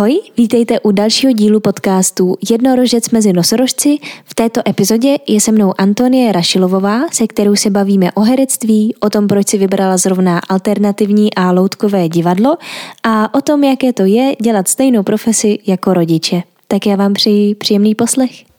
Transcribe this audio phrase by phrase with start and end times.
[0.00, 3.98] Ahoj, vítejte u dalšího dílu podcastu Jednorožec mezi nosorožci.
[4.24, 9.10] V této epizodě je se mnou Antonie Rašilovová, se kterou se bavíme o herectví, o
[9.10, 12.56] tom, proč si vybrala zrovna alternativní a loutkové divadlo
[13.02, 16.42] a o tom, jaké to je dělat stejnou profesi jako rodiče.
[16.68, 18.49] Tak já vám přeji příjemný poslech.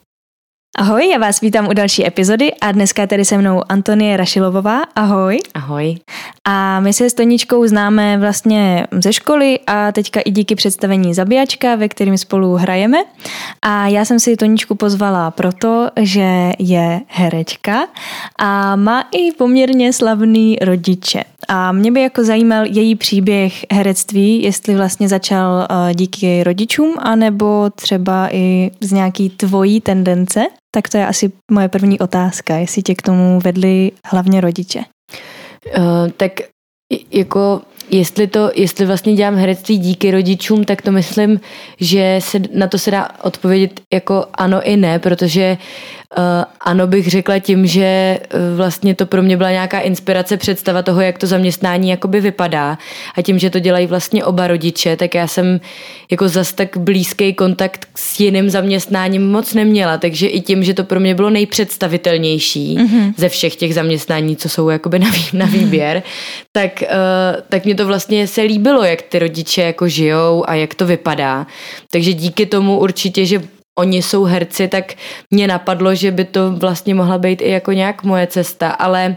[0.78, 4.82] Ahoj, já vás vítám u další epizody a dneska tady se mnou Antonie Rašilovová.
[4.96, 5.38] Ahoj.
[5.54, 5.96] Ahoj.
[6.44, 11.76] A my se s Toničkou známe vlastně ze školy a teďka i díky představení Zabíjačka,
[11.76, 12.98] ve kterým spolu hrajeme.
[13.62, 17.86] A já jsem si Toničku pozvala proto, že je herečka
[18.38, 21.24] a má i poměrně slavný rodiče.
[21.48, 27.70] A mě by jako zajímal její příběh herectví, jestli vlastně začal eh, díky rodičům, anebo
[27.74, 30.46] třeba i z nějaký tvojí tendence.
[30.74, 34.84] Tak to je asi moje první otázka, jestli tě k tomu vedli hlavně rodiče.
[35.78, 36.32] Uh, tak
[37.10, 41.40] jako jestli to, jestli vlastně dělám herectví díky rodičům, tak to myslím,
[41.80, 45.58] že se, na to se dá odpovědět jako ano i ne, protože
[46.60, 51.00] ano bych řekla tím, že uh, vlastně to pro mě byla nějaká inspirace, představa toho,
[51.00, 52.78] jak to zaměstnání jakoby vypadá
[53.16, 55.60] a tím, že to dělají vlastně oba rodiče, tak já jsem
[56.10, 60.84] jako zas tak blízký kontakt s jiným zaměstnáním moc neměla, takže i tím, že to
[60.84, 63.14] pro mě bylo nejpředstavitelnější mm-hmm.
[63.16, 66.44] ze všech těch zaměstnání, co jsou jakoby na, vý, na výběr, mm-hmm.
[66.52, 70.74] tak, uh, tak mě to vlastně se líbilo, jak ty rodiče jako žijou a jak
[70.74, 71.46] to vypadá.
[71.90, 73.42] Takže díky tomu určitě, že
[73.78, 74.94] oni jsou herci, tak
[75.30, 79.16] mě napadlo, že by to vlastně mohla být i jako nějak moje cesta, ale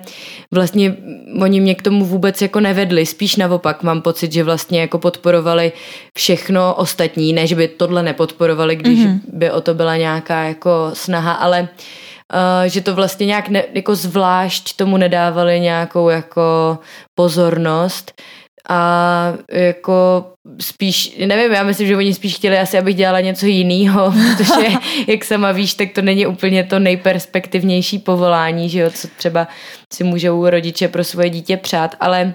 [0.52, 0.95] vlastně
[1.42, 5.72] oni mě k tomu vůbec jako nevedli, spíš naopak mám pocit, že vlastně jako podporovali
[6.17, 9.20] všechno ostatní, ne, že by tohle nepodporovali, když mm-hmm.
[9.34, 13.95] by o to byla nějaká jako snaha, ale uh, že to vlastně nějak ne, jako
[13.95, 16.78] zvlášť tomu nedávali nějakou jako
[17.16, 18.22] pozornost,
[18.70, 20.26] a jako
[20.62, 24.68] spíš, nevím, já myslím, že oni spíš chtěli asi, abych dělala něco jiného, protože
[25.08, 29.48] jak sama víš, tak to není úplně to nejperspektivnější povolání, že jo, co třeba
[29.94, 32.34] si můžou rodiče pro svoje dítě přát, ale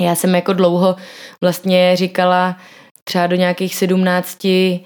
[0.00, 0.96] já jsem jako dlouho
[1.40, 2.56] vlastně říkala
[3.04, 4.80] třeba do nějakých sedmnácti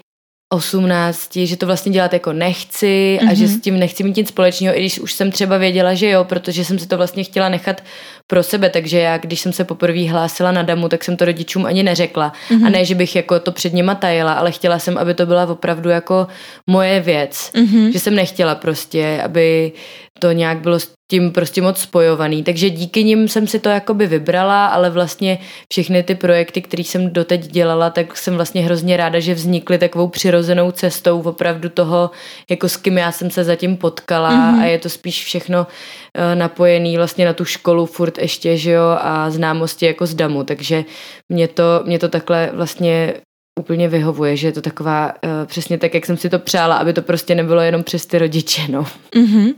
[0.53, 3.35] 18, že to vlastně dělat jako nechci a mm-hmm.
[3.35, 6.23] že s tím nechci mít nic společného, i když už jsem třeba věděla, že jo,
[6.23, 7.83] protože jsem si to vlastně chtěla nechat
[8.27, 11.65] pro sebe, takže já, když jsem se poprvé hlásila na damu, tak jsem to rodičům
[11.65, 12.33] ani neřekla.
[12.49, 12.65] Mm-hmm.
[12.65, 15.45] A ne, že bych jako to před nima tajila, ale chtěla jsem, aby to byla
[15.45, 16.27] opravdu jako
[16.67, 17.51] moje věc.
[17.53, 17.91] Mm-hmm.
[17.91, 19.71] Že jsem nechtěla prostě, aby
[20.19, 22.43] to nějak bylo s tím prostě moc spojovaný.
[22.43, 25.37] Takže díky nim jsem si to jakoby vybrala, ale vlastně
[25.71, 30.07] všechny ty projekty, které jsem doteď dělala, tak jsem vlastně hrozně ráda, že vznikly takovou
[30.07, 32.11] přirozenou cestou opravdu toho,
[32.49, 34.61] jako s kým já jsem se zatím potkala mm-hmm.
[34.61, 38.97] a je to spíš všechno uh, napojený vlastně na tu školu furt ještě, že jo,
[38.99, 40.85] a známosti jako z damu, takže
[41.29, 43.13] mě to, mě to takhle vlastně
[43.59, 46.93] úplně vyhovuje, že je to taková uh, přesně tak, jak jsem si to přála, aby
[46.93, 48.85] to prostě nebylo jenom přes ty rodiče, no.
[49.15, 49.53] Uh-huh.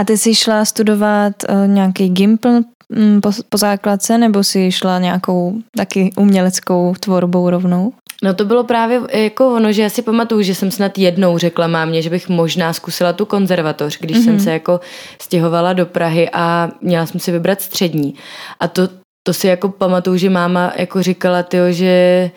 [0.00, 4.98] A ty jsi šla studovat uh, nějaký gimpl um, po, po základce, nebo jsi šla
[4.98, 7.92] nějakou taky uměleckou tvorbou rovnou?
[8.24, 11.66] No to bylo právě jako ono, že já si pamatuju, že jsem snad jednou řekla
[11.66, 14.24] mámě, že bych možná zkusila tu konzervatoř, když mm-hmm.
[14.24, 14.42] jsem mhm.
[14.42, 14.80] se jako
[15.22, 18.14] stěhovala do Prahy a měla jsem si vybrat střední.
[18.60, 18.88] A to,
[19.22, 22.30] to si jako pamatuju, že máma jako říkala, tyjo, že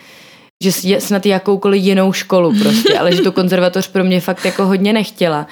[0.65, 4.93] že snad jakoukoliv jinou školu prostě, ale že tu konzervatoř pro mě fakt jako hodně
[4.93, 5.47] nechtěla.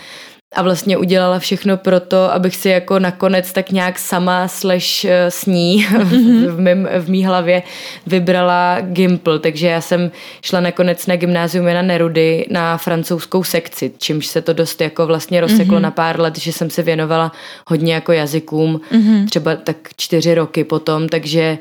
[0.56, 5.32] A vlastně udělala všechno pro to, abych si jako nakonec tak nějak sama slash eh,
[5.32, 6.48] s ní mm-hmm.
[6.56, 7.64] v, mým, v mý hlavě
[8.08, 14.28] vybrala Gimple, takže já jsem šla nakonec na gymnázium Jana Nerudy na francouzskou sekci, čímž
[14.28, 15.82] se to dost jako vlastně rozseklo mm-hmm.
[15.82, 17.32] na pár let, že jsem se věnovala
[17.68, 19.26] hodně jako jazykům, mm-hmm.
[19.26, 21.58] třeba tak čtyři roky potom, takže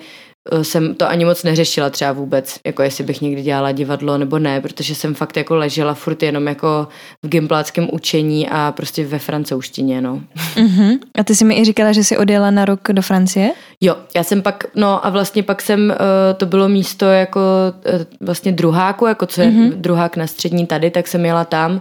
[0.62, 4.60] jsem to ani moc neřešila třeba vůbec, jako jestli bych někdy dělala divadlo nebo ne,
[4.60, 6.88] protože jsem fakt jako ležela furt jenom jako
[7.22, 10.20] v gimpláckém učení a prostě ve francouzštině, no.
[10.56, 10.98] Uh-huh.
[11.18, 13.52] A ty jsi mi i říkala, že jsi odjela na rok do Francie?
[13.80, 15.96] Jo, já jsem pak, no a vlastně pak jsem, uh,
[16.36, 17.40] to bylo místo jako
[17.94, 19.72] uh, vlastně druháku, jako co je uh-huh.
[19.72, 21.80] druhák na střední tady, tak jsem jela tam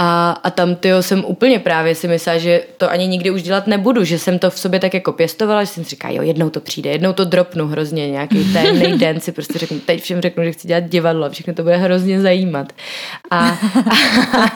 [0.00, 3.66] a, a tam tyjo, jsem úplně právě si myslela, že to ani nikdy už dělat
[3.66, 6.50] nebudu, že jsem to v sobě tak jako pěstovala, že jsem si říkala, jo, jednou
[6.50, 10.44] to přijde, jednou to dropnu hrozně, nějaký ten den si prostě řeknu, teď všem řeknu,
[10.44, 12.72] že chci dělat divadlo a všechno to bude hrozně zajímat.
[13.30, 13.58] A,
[13.90, 14.52] a,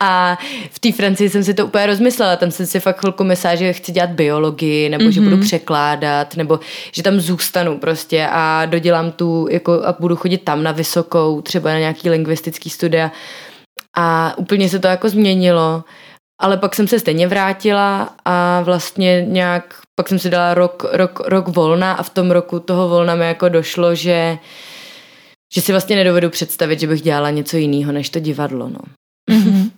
[0.00, 0.38] a
[0.70, 3.72] v té Francii jsem si to úplně rozmyslela, tam jsem si fakt chvilku myslela, že
[3.72, 5.10] chci dělat biologii, nebo mm-hmm.
[5.10, 5.44] že budu mhm.
[5.44, 6.60] překládat, nebo
[6.92, 11.70] že tam zůstanu prostě a dodělám tu, jako a budu chodit tam na vysokou, třeba
[11.70, 13.10] na nějaký lingvistický studia
[13.96, 15.84] a úplně se to jako změnilo.
[16.40, 21.20] Ale pak jsem se stejně vrátila a vlastně nějak, pak jsem si dala rok, rok,
[21.26, 24.38] rok volna a v tom roku toho volna mi jako došlo, že
[25.54, 28.78] že si vlastně nedovedu představit, že bych dělala něco jiného než to divadlo, no.
[29.30, 29.70] Mm-hmm.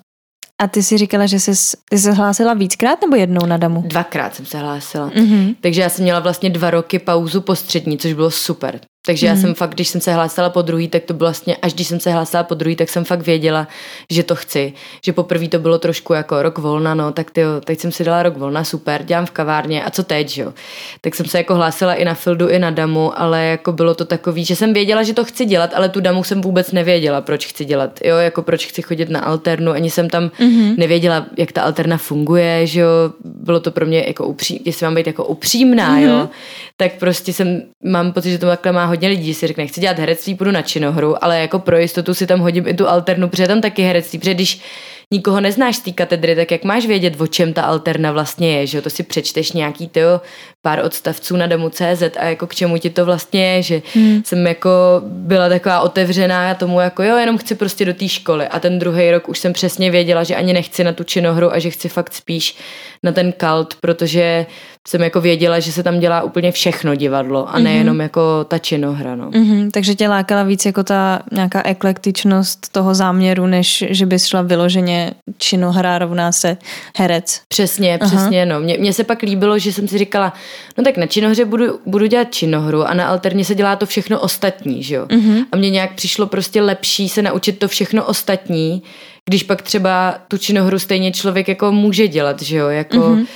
[0.63, 3.83] A ty si říkala, že jsi, ty jsi hlásila víckrát nebo jednou na damu?
[3.87, 5.11] Dvakrát jsem se hlásila.
[5.11, 5.57] Mm-hmm.
[5.61, 8.81] Takže já jsem měla vlastně dva roky pauzu po střední, což bylo super.
[9.07, 9.29] Takže mm.
[9.29, 9.43] já mhm.
[9.43, 12.01] jsem fakt, když jsem se hlásila po druhý, tak to bylo vlastně, až když jsem
[12.01, 13.69] se hlásila po druhý, tak jsem fakt věděla,
[14.11, 14.73] že to chci.
[15.05, 18.23] Že poprvé to bylo trošku jako rok volna, no, tak tyjo, teď jsem si dala
[18.23, 20.53] rok volna, super, dělám v kavárně a co teď, jo.
[21.01, 24.05] Tak jsem se jako hlásila i na Fildu, i na Damu, ale jako bylo to
[24.05, 27.47] takový, že jsem věděla, že to chci dělat, ale tu Damu jsem vůbec nevěděla, proč
[27.47, 30.79] chci dělat, jo, jako proč chci chodit na alternu, ani jsem tam mm-hmm.
[30.79, 32.89] nevěděla, jak ta alterna funguje, že jo,
[33.25, 36.09] bylo to pro mě jako upří, jestli mám být jako upřímná, mm-hmm.
[36.09, 36.29] jo,
[36.77, 39.99] tak prostě jsem, mám pocit, že to takhle má hodně lidí, si řekne, chci dělat
[39.99, 43.49] herectví, půjdu na činohru, ale jako pro jistotu si tam hodím i tu alternu, protože
[43.49, 44.61] tam taky herectví, protože když
[45.11, 48.67] nikoho neznáš z té katedry, tak jak máš vědět, o čem ta alterna vlastně je,
[48.67, 48.83] že?
[48.83, 50.21] To si přečteš nějaký tyjo,
[50.63, 54.23] pár odstavců na domu CZ a jako k čemu ti to vlastně je, že hmm.
[54.25, 54.71] jsem jako
[55.05, 59.11] byla taková otevřená tomu jako jo, jenom chci prostě do té školy a ten druhý
[59.11, 62.15] rok už jsem přesně věděla, že ani nechci na tu činohru a že chci fakt
[62.15, 62.57] spíš
[63.03, 64.47] na ten kalt, protože
[64.89, 68.03] jsem jako věděla, že se tam dělá úplně všechno divadlo a nejenom mm-hmm.
[68.03, 69.17] jako ta činohra.
[69.17, 69.31] No.
[69.31, 74.43] Mm-hmm, takže tě lákala víc jako ta nějaká eklektičnost toho záměru, než že bys šla
[74.43, 74.94] vyloženě
[75.39, 76.57] činohra rovná se
[76.99, 77.41] herec.
[77.49, 78.43] Přesně, přesně.
[78.43, 78.53] Aha.
[78.53, 78.61] No.
[78.61, 80.33] Mně, mně se pak líbilo, že jsem si říkala,
[80.79, 84.21] no tak na činohře budu, budu dělat činohru a na alterně se dělá to všechno
[84.21, 85.07] ostatní, že jo.
[85.07, 85.45] Mm-hmm.
[85.53, 88.83] A mně nějak přišlo prostě lepší se naučit to všechno ostatní,
[89.29, 93.21] když pak třeba tu činohru stejně člověk jako může dělat, že jo, jako mm-hmm.
[93.21, 93.27] uh,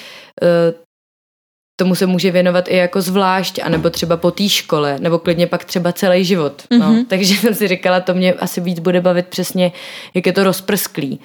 [1.80, 5.64] tomu se může věnovat i jako zvlášť, anebo třeba po té škole, nebo klidně pak
[5.64, 6.62] třeba celý život.
[6.62, 6.78] Mm-hmm.
[6.78, 6.92] No.
[6.92, 7.04] Mhm.
[7.04, 9.72] Takže jsem si říkala, to mě asi víc bude bavit přesně,
[10.14, 11.20] jak je to rozprsklý,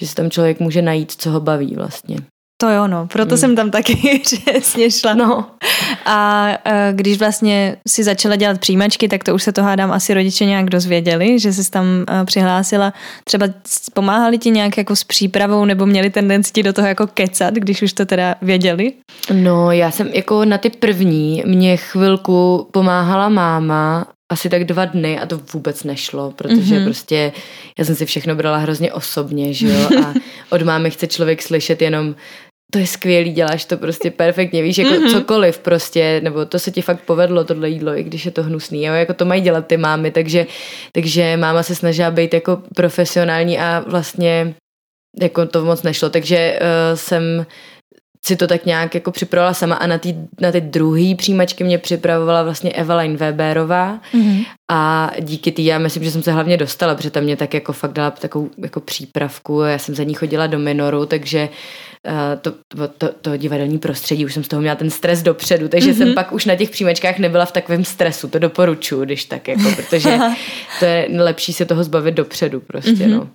[0.00, 2.16] že si tam člověk může najít, co ho baví vlastně.
[2.60, 3.38] To jo, no, proto mm.
[3.38, 5.14] jsem tam taky přesně šla.
[5.14, 5.46] No.
[6.06, 10.14] A e, když vlastně si začala dělat přijímačky, tak to už se to hádám asi
[10.14, 12.92] rodiče nějak dozvěděli, že jsi tam e, přihlásila.
[13.24, 13.46] Třeba
[13.94, 17.82] pomáhali ti nějak jako s přípravou nebo měli tendenci ti do toho jako kecat, když
[17.82, 18.92] už to teda věděli?
[19.32, 25.18] No, já jsem jako na ty první, mě chvilku pomáhala máma asi tak dva dny
[25.18, 26.84] a to vůbec nešlo, protože mm-hmm.
[26.84, 27.32] prostě
[27.78, 30.14] já jsem si všechno brala hrozně osobně, že jo, a
[30.50, 32.14] od mámy chce člověk slyšet jenom
[32.72, 35.10] to je skvělý, děláš to prostě perfektně, víš, jako mm-hmm.
[35.10, 38.84] cokoliv prostě, nebo to se ti fakt povedlo, tohle jídlo, i když je to hnusný,
[38.84, 40.46] jo, jako to mají dělat ty mámy, takže,
[40.92, 44.54] takže máma se snažila být jako profesionální a vlastně
[45.20, 47.46] jako to moc nešlo, takže uh, jsem
[48.26, 51.78] si to tak nějak jako připravovala sama a na ty, na ty druhý přijímačky mě
[51.78, 54.44] připravovala vlastně Evelyn Weberová mm-hmm.
[54.70, 57.72] a díky té já myslím, že jsem se hlavně dostala, protože tam mě tak jako
[57.72, 61.48] fakt dala takovou jako přípravku, já jsem za ní chodila do minoru, takže
[62.08, 65.68] uh, to, to, to, to divadelní prostředí, už jsem z toho měla ten stres dopředu,
[65.68, 65.98] takže mm-hmm.
[65.98, 69.70] jsem pak už na těch přijímačkách nebyla v takovém stresu, to doporučuji, když tak jako,
[69.76, 70.18] protože
[70.78, 73.10] to je lepší se toho zbavit dopředu prostě, mm-hmm.
[73.10, 73.28] no.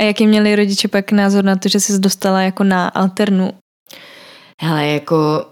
[0.00, 3.52] A jaký měli rodiče pak názor na to, že jsi dostala jako na alternu
[4.60, 5.46] hele, jako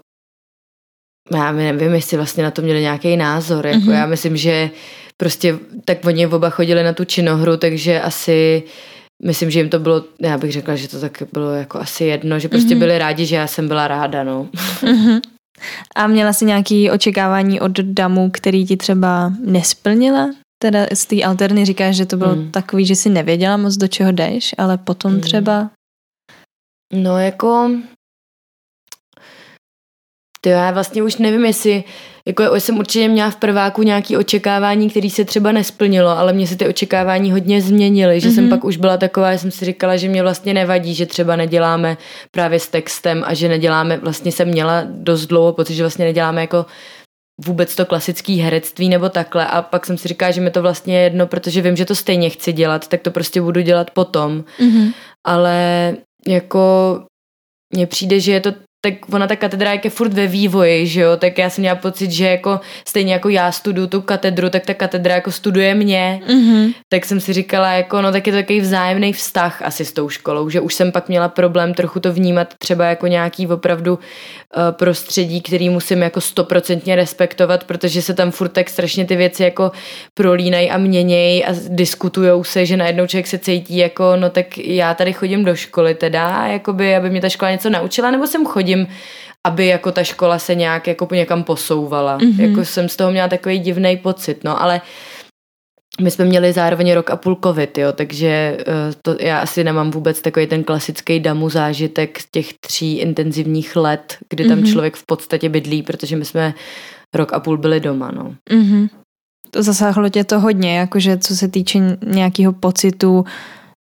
[1.33, 3.93] já nevím, jestli vlastně na to měli nějaký názor, jako mm-hmm.
[3.93, 4.69] já myslím, že
[5.17, 8.63] prostě tak oni oba chodili na tu činohru, takže asi
[9.23, 12.39] myslím, že jim to bylo, já bych řekla, že to tak bylo jako asi jedno,
[12.39, 12.79] že prostě mm-hmm.
[12.79, 14.49] byli rádi, že já jsem byla ráda, no.
[14.81, 15.21] Mm-hmm.
[15.95, 20.29] A měla jsi nějaké očekávání od damu, který ti třeba nesplnila?
[20.61, 22.51] Teda z té alterny říkáš, že to bylo mm.
[22.51, 25.21] takový, že si nevěděla moc, do čeho jdeš, ale potom mm.
[25.21, 25.69] třeba...
[26.93, 27.71] No jako
[30.47, 31.83] ty já vlastně už nevím, jestli,
[32.27, 36.47] jako já jsem určitě měla v prváku nějaké očekávání, které se třeba nesplnilo, ale mě
[36.47, 38.35] se ty očekávání hodně změnily, že mm-hmm.
[38.35, 38.49] jsem mhm.
[38.49, 41.97] pak už byla taková, že jsem si říkala, že mě vlastně nevadí, že třeba neděláme
[42.31, 46.41] právě s textem a že neděláme, vlastně jsem měla dost dlouho pocit, že vlastně neděláme
[46.41, 46.65] jako
[47.45, 50.97] vůbec to klasický herectví nebo takhle a pak jsem si říkala, že mi to vlastně
[50.97, 54.43] je jedno, protože vím, že to stejně chci dělat, tak to prostě budu dělat potom.
[54.59, 54.93] Mm-hmm.
[55.25, 55.93] Ale
[56.27, 56.99] jako
[57.75, 61.17] mně přijde, že je to tak ona ta katedra je furt ve vývoji, že jo,
[61.17, 64.73] tak já jsem měla pocit, že jako stejně jako já studuju tu katedru, tak ta
[64.73, 66.73] katedra jako studuje mě, mm-hmm.
[66.89, 70.09] tak jsem si říkala jako, no tak je to takový vzájemný vztah asi s tou
[70.09, 74.61] školou, že už jsem pak měla problém trochu to vnímat třeba jako nějaký opravdu uh,
[74.71, 79.71] prostředí, který musím jako stoprocentně respektovat, protože se tam furt tak strašně ty věci jako
[80.13, 84.93] prolínají a měnějí a diskutujou se, že najednou člověk se cítí jako, no tak já
[84.93, 88.66] tady chodím do školy teda, jakoby, aby mě ta škola něco naučila, nebo jsem chodím
[88.67, 88.87] chodím,
[89.47, 92.17] aby jako ta škola se nějak jako někam posouvala.
[92.17, 92.41] Mm-hmm.
[92.41, 94.81] Jako jsem z toho měla takový divný pocit, no, ale
[96.01, 99.91] my jsme měli zároveň rok a půl covid, jo, takže uh, to, já asi nemám
[99.91, 104.71] vůbec takový ten klasický damu zážitek z těch tří intenzivních let, kdy tam mm-hmm.
[104.71, 106.53] člověk v podstatě bydlí, protože my jsme
[107.15, 108.35] rok a půl byli doma, no.
[108.49, 108.89] Mm-hmm.
[109.51, 113.25] to zasáhlo tě to hodně, jakože co se týče nějakého pocitu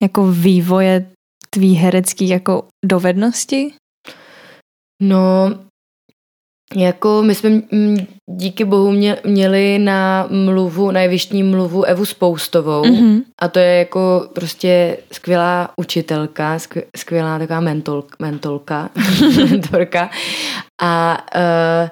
[0.04, 1.06] jako vývoje
[1.50, 3.74] tvý herecký jako dovednosti?
[5.02, 5.52] No,
[6.76, 7.62] jako my jsme
[8.30, 13.22] díky bohu mě, měli na mluvu, na jevištní mluvu Evu Spoustovou mm-hmm.
[13.40, 16.58] a to je jako prostě skvělá učitelka,
[16.98, 18.90] skvělá taková mentol, mentolka,
[19.50, 20.10] mentorka
[20.82, 21.90] a uh,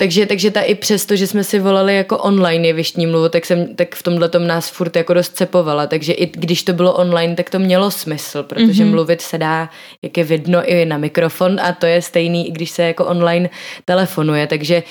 [0.00, 3.74] takže, takže ta i přesto, že jsme si volali jako online jevištní mluvu, tak, jsem,
[3.74, 5.86] tak v tomhle tom nás furt jako dost cepovala.
[5.86, 8.90] Takže i když to bylo online, tak to mělo smysl, protože mm-hmm.
[8.90, 9.70] mluvit se dá,
[10.02, 13.50] jak je vidno, i na mikrofon a to je stejný, i když se jako online
[13.84, 14.46] telefonuje.
[14.46, 14.82] Takže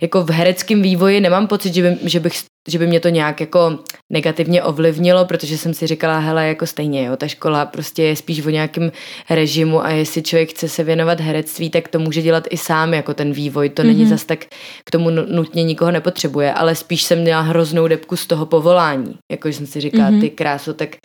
[0.00, 2.34] jako v hereckém vývoji nemám pocit, že, by, že bych
[2.68, 3.78] že by mě to nějak jako
[4.12, 8.46] negativně ovlivnilo, protože jsem si říkala, hele, jako stejně, jo, ta škola prostě je spíš
[8.46, 8.92] o nějakém
[9.30, 13.14] režimu a jestli člověk chce se věnovat herectví, tak to může dělat i sám, jako
[13.14, 13.86] ten vývoj, to mm-hmm.
[13.86, 14.10] není mhm.
[14.10, 14.44] zas tak
[14.84, 19.48] k tomu nutně nikoho nepotřebuje, ale spíš jsem měla hroznou depku z toho povolání, jako
[19.48, 20.20] jsem si říkala, mm-hmm.
[20.20, 20.96] ty kráso, tak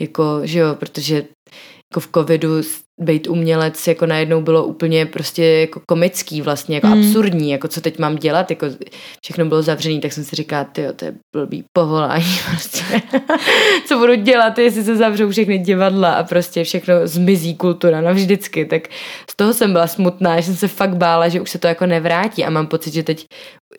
[0.00, 1.24] jako, že jo, protože
[1.94, 2.48] jako v covidu
[3.00, 6.92] být umělec jako najednou bylo úplně prostě jako komický vlastně, jako mm.
[6.92, 8.66] absurdní, jako co teď mám dělat, jako
[9.24, 13.02] všechno bylo zavřený, tak jsem si říkala, ty to je blbý povolání, prostě.
[13.86, 18.88] co budu dělat, jestli se zavřou všechny divadla a prostě všechno zmizí kultura navždycky, tak
[19.30, 21.86] z toho jsem byla smutná, že jsem se fakt bála, že už se to jako
[21.86, 23.26] nevrátí a mám pocit, že teď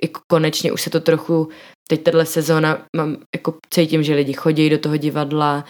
[0.04, 1.50] jako konečně už se to trochu,
[1.88, 5.66] teď tahle sezóna mám, jako cítím, že lidi chodí do toho divadla,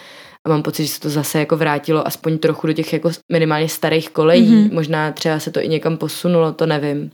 [0.45, 3.69] a mám pocit, že se to zase jako vrátilo aspoň trochu do těch jako minimálně
[3.69, 4.49] starých kolejí.
[4.49, 4.73] Mm-hmm.
[4.73, 7.11] Možná třeba se to i někam posunulo, to nevím.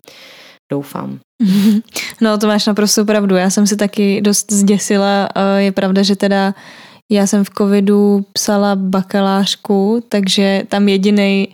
[0.72, 1.20] Doufám.
[2.22, 3.36] No to máš naprosto pravdu.
[3.36, 5.30] Já jsem si taky dost zděsila.
[5.58, 6.54] Je pravda, že teda
[7.12, 11.48] já jsem v covidu psala bakalářku, takže tam jediný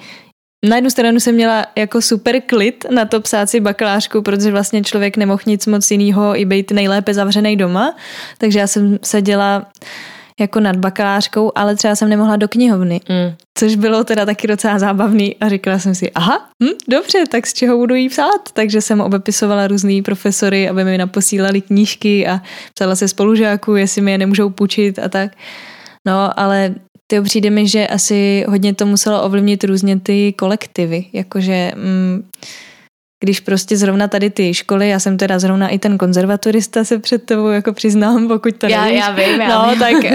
[0.65, 4.83] na jednu stranu jsem měla jako super klid na to psát si bakalářku, protože vlastně
[4.83, 7.95] člověk nemohl nic moc jiného i být nejlépe zavřený doma,
[8.37, 9.65] takže já jsem seděla
[10.39, 13.35] jako nad bakalářkou, ale třeba jsem nemohla do knihovny, mm.
[13.57, 17.53] což bylo teda taky docela zábavný a říkala jsem si, aha, hm, dobře, tak z
[17.53, 18.51] čeho budu jí psát?
[18.53, 22.41] Takže jsem obepisovala různý profesory, aby mi naposílali knížky a
[22.73, 25.31] psala se spolužáků, jestli mi je nemůžou půjčit a tak.
[26.05, 26.75] No, ale
[27.07, 31.71] to přijde mi, že asi hodně to muselo ovlivnit různě ty kolektivy, jakože...
[31.75, 32.29] Mm,
[33.23, 37.23] když prostě zrovna tady ty školy, já jsem teda zrovna i ten konzervatorista se před
[37.23, 38.99] tebou jako přiznám, pokud to já, nevíš.
[38.99, 39.79] Já vím, já no, vím.
[39.79, 40.11] Tak, uh,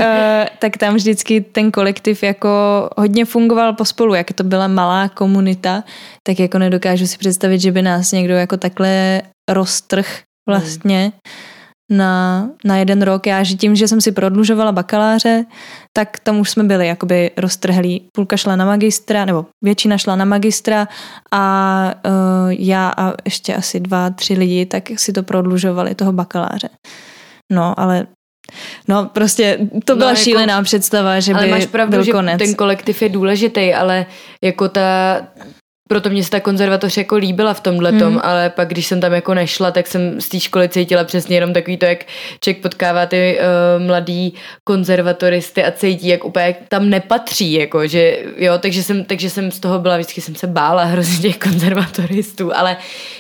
[0.59, 2.49] tak tam vždycky ten kolektiv jako
[2.97, 5.85] hodně fungoval pospolu, jak to byla malá komunita,
[6.23, 11.03] tak jako nedokážu si představit, že by nás někdo jako takhle roztrh vlastně.
[11.03, 11.52] Hmm
[11.93, 13.27] na, na jeden rok.
[13.27, 15.45] Já, že tím, že jsem si prodlužovala bakaláře,
[15.93, 18.09] tak tam už jsme byli jakoby roztrhlí.
[18.13, 20.89] Půlka šla na magistra, nebo většina šla na magistra
[21.33, 22.13] a uh,
[22.51, 26.69] já a ještě asi dva, tři lidi, tak si to prodlužovali, toho bakaláře.
[27.53, 28.07] No, ale
[28.89, 32.13] No prostě to byla no, jako, šílená představa, že ale by máš pravdu, byl že
[32.13, 32.39] konec.
[32.39, 34.07] ten kolektiv je důležitý, ale
[34.45, 35.21] jako ta,
[35.93, 38.21] proto mě se ta konzervatoř jako líbila v tomhle tom, hmm.
[38.23, 41.53] ale pak když jsem tam jako nešla, tak jsem z té školy cítila přesně jenom
[41.53, 42.05] takový to, jak
[42.41, 44.35] člověk potkává ty uh, mladý
[44.65, 49.61] konzervatoristy a cítí, jak úplně tam nepatří, jako, že jo, takže jsem, takže jsem z
[49.61, 52.77] toho byla, vždycky jsem se bála hrozně těch konzervatoristů, ale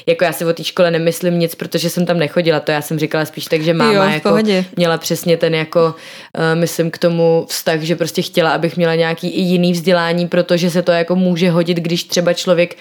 [0.07, 2.99] jako já si o té škole nemyslím nic, protože jsem tam nechodila, to já jsem
[2.99, 4.64] říkala spíš tak, že máma jo, jako pohodě.
[4.76, 9.29] měla přesně ten jako, uh, myslím k tomu vztah, že prostě chtěla, abych měla nějaký
[9.29, 12.76] i jiný vzdělání, protože se to jako může hodit, když třeba člověk člověk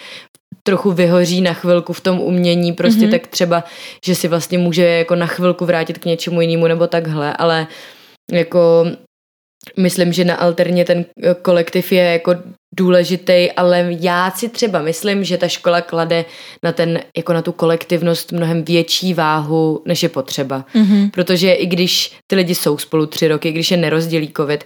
[0.64, 3.12] trochu vyhoří na chvilku v tom umění, prostě mm-hmm.
[3.12, 3.64] tak třeba,
[4.06, 7.68] že si vlastně může jako na chvilku vrátit k něčemu jinému nebo takhle, ale
[8.32, 8.86] jako
[9.78, 11.06] myslím, že na alterně ten
[11.42, 12.36] kolektiv je jako
[12.76, 16.26] důležitý, ale já si třeba myslím, že ta škola klade
[16.64, 20.66] na ten, jako na tu kolektivnost mnohem větší váhu, než je potřeba.
[20.74, 21.12] Mm-hmm.
[21.12, 24.64] Protože i když ty lidi jsou spolu tři roky, když je nerozdělí covid,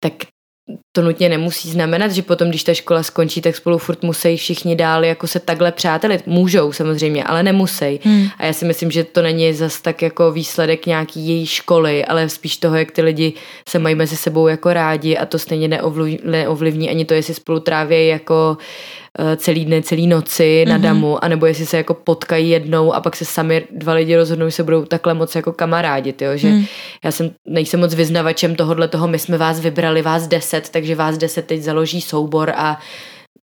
[0.00, 0.12] tak
[0.96, 4.76] to nutně nemusí znamenat, že potom, když ta škola skončí, tak spolu furt musí všichni
[4.76, 6.26] dál jako se takhle přátelit.
[6.26, 8.00] Můžou samozřejmě, ale nemusí.
[8.02, 8.26] Hmm.
[8.38, 12.28] A já si myslím, že to není zas tak jako výsledek nějaký její školy, ale
[12.28, 13.32] spíš toho, jak ty lidi
[13.68, 17.60] se mají mezi sebou jako rádi a to stejně neovlivní, neovlivní ani to, jestli spolu
[17.60, 18.56] tráví jako
[19.18, 20.80] Eh, celý dny, celý noci na mm-hmm.
[20.80, 24.52] damu, anebo jestli se jako potkají jednou a pak se sami dva lidi rozhodnou, že
[24.52, 26.30] se budou takhle moc jako kamarádit, jo?
[26.34, 26.64] že mm.
[27.04, 31.18] já jsem, nejsem moc vyznavačem tohohle toho, my jsme vás vybrali, vás deset, takže vás
[31.18, 32.78] deset teď založí soubor a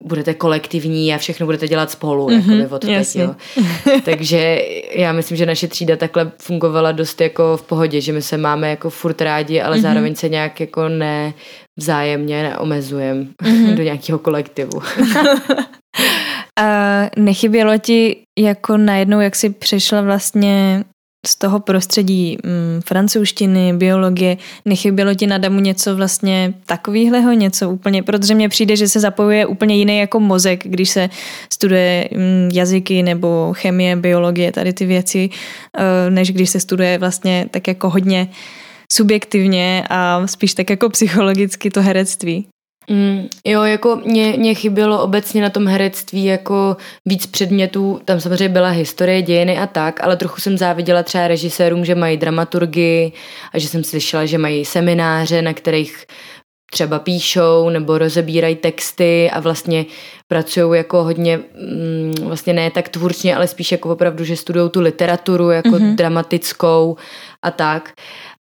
[0.05, 3.35] budete kolektivní a všechno budete dělat spolu, mm-hmm, jako od teď, jo.
[4.05, 4.63] Takže
[4.95, 8.71] já myslím, že naše třída takhle fungovala dost jako v pohodě, že my se máme
[8.71, 9.81] jako furt rádi, ale mm-hmm.
[9.81, 11.35] zároveň se nějak jako ne
[11.77, 13.75] vzájemně neomezujeme mm-hmm.
[13.75, 14.83] do nějakého kolektivu.
[16.61, 20.85] a nechybělo ti jako najednou, jak si přešla vlastně
[21.29, 28.03] z toho prostředí mm, francouzštiny, biologie, nechybělo ti na Damu něco vlastně takového, něco úplně,
[28.03, 31.11] protože mně přijde, že se zapojuje úplně jiný jako mozek, když se
[31.53, 37.47] studuje mm, jazyky nebo chemie, biologie, tady ty věci, uh, než když se studuje vlastně
[37.51, 38.29] tak jako hodně
[38.93, 42.47] subjektivně a spíš tak jako psychologicky to herectví.
[42.91, 46.77] Mm, jo, jako mě, mě chybělo obecně na tom herectví jako
[47.07, 51.85] víc předmětů, tam samozřejmě byla historie, dějiny a tak, ale trochu jsem záviděla třeba režisérům,
[51.85, 53.13] že mají dramaturgii
[53.53, 56.07] a že jsem slyšela, že mají semináře, na kterých
[56.71, 59.87] třeba píšou nebo rozebírají texty a vlastně
[60.29, 64.81] pracují jako hodně, mm, vlastně ne tak tvůrčně, ale spíš jako opravdu, že studují tu
[64.81, 65.95] literaturu jako mm-hmm.
[65.95, 66.97] dramatickou
[67.43, 67.93] a tak.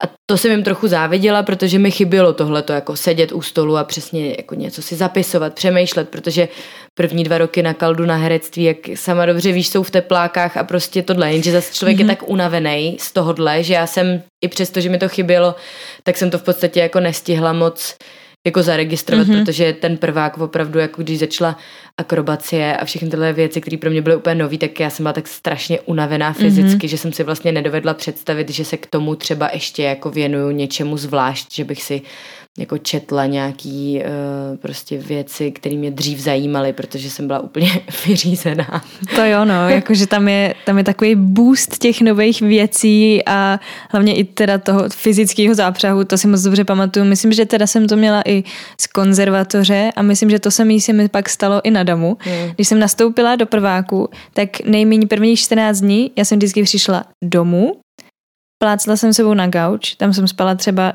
[0.03, 3.83] A to jsem jim trochu záviděla, protože mi chybělo tohleto, jako sedět u stolu a
[3.83, 6.47] přesně jako něco si zapisovat, přemýšlet, protože
[6.99, 10.63] první dva roky na kaldu na herectví, jak sama dobře víš, jsou v teplákách a
[10.63, 11.99] prostě tohle, jenže zase člověk mm-hmm.
[11.99, 12.15] je mhm.
[12.15, 15.55] tak unavený z tohohle, že já jsem, i přesto, že mi to chybělo,
[16.03, 17.95] tak jsem to v podstatě jako nestihla moc
[18.47, 19.45] jako zaregistrovat, mm-hmm.
[19.45, 21.57] protože ten prvák opravdu, jako když začala
[21.97, 25.13] akrobacie a všechny tyhle věci, které pro mě byly úplně nové, tak já jsem byla
[25.13, 26.89] tak strašně unavená fyzicky, mm-hmm.
[26.89, 30.97] že jsem si vlastně nedovedla představit, že se k tomu třeba ještě jako věnuju něčemu
[30.97, 32.01] zvlášť, že bych si
[32.59, 37.71] jako četla nějaký uh, prostě věci, které mě dřív zajímaly, protože jsem byla úplně
[38.07, 38.83] vyřízená.
[39.15, 44.15] To jo, no, jakože tam je, tam je takový boost těch nových věcí a hlavně
[44.15, 47.05] i teda toho fyzického zápřahu, to si moc dobře pamatuju.
[47.05, 48.43] Myslím, že teda jsem to měla i
[48.81, 52.17] z konzervatoře a myslím, že to samé se mi pak stalo i na domu.
[52.19, 52.51] Hmm.
[52.55, 57.71] Když jsem nastoupila do prváku, tak nejméně prvních 14 dní já jsem vždycky přišla domů,
[58.63, 60.93] plácla jsem sebou na gauč, tam jsem spala třeba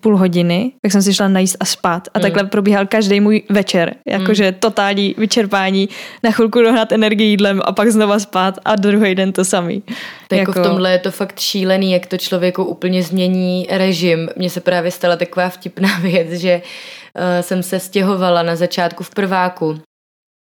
[0.00, 2.08] půl hodiny, tak jsem si šla najíst a spát.
[2.14, 2.22] A mm.
[2.22, 3.94] takhle probíhal každý můj večer.
[4.06, 4.56] Jakože mm.
[4.60, 5.88] totální vyčerpání,
[6.22, 9.82] na chvilku dohnat energii jídlem a pak znova spát a druhý den to samý.
[10.28, 10.50] Tak jako...
[10.50, 14.28] jako v tomhle je to fakt šílený, jak to člověku úplně změní režim.
[14.36, 19.10] Mně se právě stala taková vtipná věc, že uh, jsem se stěhovala na začátku v
[19.10, 19.80] prváku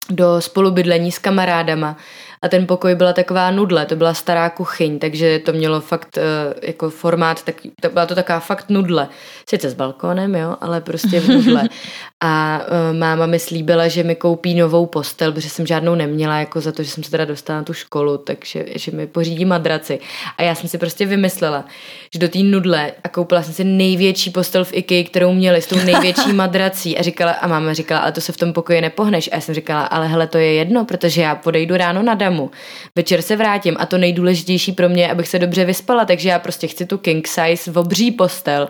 [0.10, 1.98] do spolubydlení s kamarádama
[2.42, 6.24] a ten pokoj byla taková nudle, to byla stará kuchyň, takže to mělo fakt uh,
[6.62, 9.08] jako formát, tak, to byla to taková fakt nudle.
[9.50, 11.70] Sice s balkónem, jo, ale prostě v nudle.
[12.24, 16.62] A uh, máma mi slíbila, že mi koupí novou postel, protože jsem žádnou neměla, jako
[16.62, 20.00] za to, že jsem se teda dostala na tu školu, takže že mi pořídí madraci.
[20.38, 21.66] A já jsem si prostě vymyslela,
[22.14, 25.68] že do té nudle a koupila jsem si největší postel v IKEA, kterou měli, s
[25.68, 26.98] tou největší madrací.
[26.98, 29.30] A říkala, a máma říkala, ale to se v tom pokoji nepohneš.
[29.32, 32.52] A já jsem říkala, ale hele, to je jedno, protože já podejdu ráno na damu,
[32.96, 36.68] večer se vrátím a to nejdůležitější pro mě, abych se dobře vyspala, takže já prostě
[36.68, 38.68] chci tu king size v obří postel,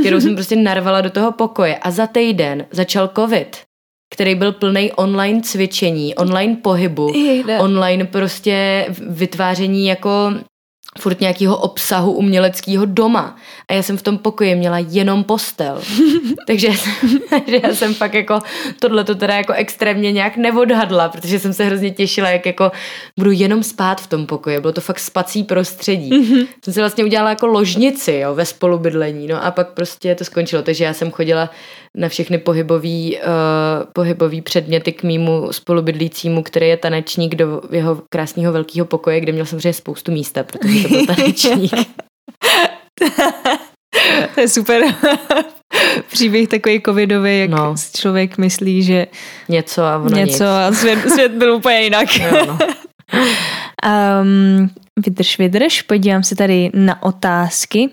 [0.00, 1.76] kterou jsem prostě narvala do toho pokoje.
[1.76, 3.56] A za týden začal covid
[4.14, 7.12] který byl plný online cvičení, online pohybu,
[7.58, 10.32] online prostě vytváření jako
[10.98, 13.36] furt nějakého obsahu uměleckého doma.
[13.68, 15.80] A já jsem v tom pokoji měla jenom postel.
[16.46, 18.40] takže, já jsem, takže já jsem fakt jako
[18.80, 22.72] tohle to teda jako extrémně nějak neodhadla, protože jsem se hrozně těšila, jak jako
[23.18, 24.60] budu jenom spát v tom pokoji.
[24.60, 26.10] Bylo to fakt spací prostředí.
[26.10, 26.46] Mm-hmm.
[26.64, 29.26] Jsem si vlastně udělala jako ložnici jo, ve spolubydlení.
[29.26, 30.62] No a pak prostě to skončilo.
[30.62, 31.50] Takže já jsem chodila
[31.96, 33.22] na všechny pohybový, uh,
[33.92, 39.46] pohybový předměty k mýmu spolubydlícímu, který je tanečník do jeho krásného velkého pokoje, kde měl
[39.46, 41.72] samozřejmě spoustu místa, protože to byl tanečník.
[44.34, 44.82] to je super.
[46.12, 47.74] Příběh takový covidový, jak no.
[47.96, 49.06] člověk myslí, že
[49.48, 50.40] něco a ono něco nic.
[50.40, 52.08] a svět, svět byl úplně jinak.
[52.32, 52.58] No, no.
[54.22, 57.88] um, Vydrž, vydrž, podívám se tady na otázky.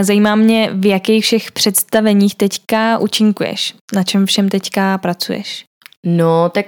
[0.00, 3.74] Zajímá mě, v jakých všech představeních teďka účinkuješ?
[3.94, 5.64] Na čem všem teďka pracuješ?
[6.06, 6.66] No, tak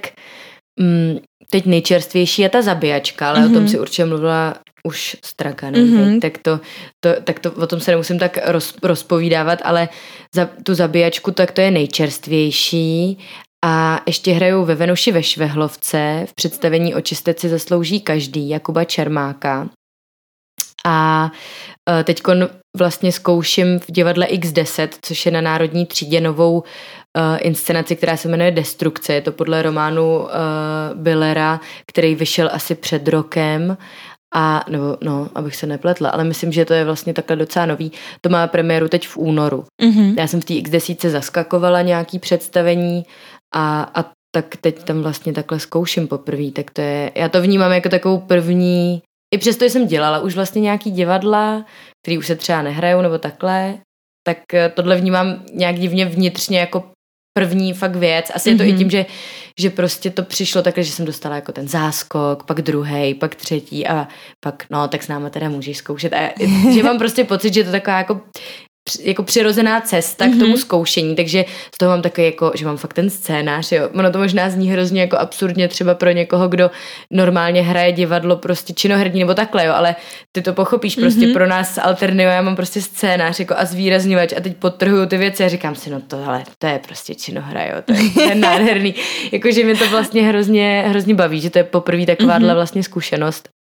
[0.80, 1.18] mm,
[1.50, 3.50] teď nejčerstvější je ta zabíjačka, ale mm-hmm.
[3.50, 3.68] o tom mhm.
[3.68, 4.54] si určitě mluvila
[4.84, 6.20] už straka, mm-hmm.
[6.20, 6.60] tak, to,
[7.00, 9.88] to, tak to o tom se nemusím tak roz, rozpovídávat, ale
[10.34, 13.18] za tu zabíjačku tak to je nejčerstvější
[13.64, 19.68] a ještě hrajou ve Venuši ve Švehlovce v představení Očistec si zaslouží každý Jakuba Čermáka.
[20.86, 21.30] A
[22.00, 22.22] e, teď
[22.76, 26.64] vlastně zkouším v divadle X10, což je na Národní třídě novou uh,
[27.40, 29.12] inscenaci, která se jmenuje Destrukce.
[29.12, 30.28] Je to podle románu uh,
[30.94, 33.76] Billera, který vyšel asi před rokem
[34.34, 37.92] a, nebo no, abych se nepletla, ale myslím, že to je vlastně takhle docela nový.
[38.20, 39.64] To má premiéru teď v únoru.
[39.82, 40.14] Mm-hmm.
[40.18, 43.02] Já jsem v té X10 zaskakovala nějaký představení
[43.56, 47.72] a, a tak teď tam vlastně takhle zkouším poprvé, tak to je, já to vnímám
[47.72, 49.02] jako takovou první,
[49.34, 51.64] i přesto jsem dělala už vlastně nějaký divadla,
[52.02, 53.78] který už se třeba nehrajou nebo takhle,
[54.26, 56.84] tak eh, tohle vnímám nějak divně vnitřně jako
[57.38, 58.30] první fakt věc.
[58.34, 58.52] Asi mm-hmm.
[58.52, 58.78] je to i mhm.
[58.78, 59.06] tím, že,
[59.60, 63.86] že prostě to přišlo takhle, že jsem dostala jako ten záskok, pak druhý, pak třetí
[63.86, 64.08] a
[64.44, 66.12] pak, no, tak s náma teda můžeš zkoušet.
[66.12, 66.30] A
[66.74, 68.20] že mám prostě pocit, že to taková jako
[69.02, 70.36] jako přirozená cesta mm-hmm.
[70.36, 70.56] k tomu mhm.
[70.56, 71.44] zkoušení, takže
[71.74, 73.88] z toho mám takový jako, že mám fakt ten scénář, jo.
[73.94, 76.70] Ono to možná zní hrozně jako absurdně třeba pro někoho, kdo
[77.10, 79.96] normálně hraje divadlo prostě činoherní nebo takhle, jo, ale
[80.32, 81.32] ty to pochopíš, prostě mm-hmm.
[81.32, 85.44] pro nás alternio, já mám prostě scénář jako a zvýrazňovač a teď podtrhuju ty věci
[85.44, 88.34] a říkám si, no to, ale to je prostě činohra, jo, to je, to je
[88.34, 88.94] nádherný.
[89.32, 92.54] Jakože mě to vlastně hrozně, hrozně baví, že to je poprvé takováhle mm-hmm.
[92.54, 93.55] vlastně zkušenost.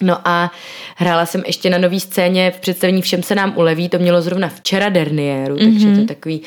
[0.00, 0.52] No a
[0.96, 4.48] hrála jsem ještě na nový scéně v představení Všem se nám uleví, to mělo zrovna
[4.48, 5.72] včera derniéru, mm-hmm.
[5.72, 6.06] takže to je mhm.
[6.06, 6.42] takový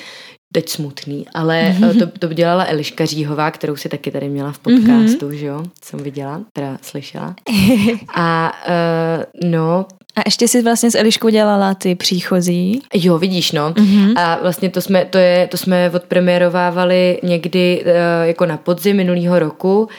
[0.54, 2.00] teď smutný, ale mm-hmm.
[2.00, 5.32] to, to dělala Eliška Říhová, kterou si taky tady měla v podcastu, mm-hmm.
[5.32, 7.36] že jo, jsem viděla, teda slyšela.
[8.16, 9.86] A uh, no,
[10.16, 12.82] a ještě si vlastně s Eliškou dělala ty příchozí.
[12.94, 13.72] Jo, vidíš, no.
[13.72, 14.14] Mm-hmm.
[14.16, 17.92] A vlastně to jsme, to je, to jsme odpremiérovávali někdy uh,
[18.28, 19.90] jako na podzim minulého roku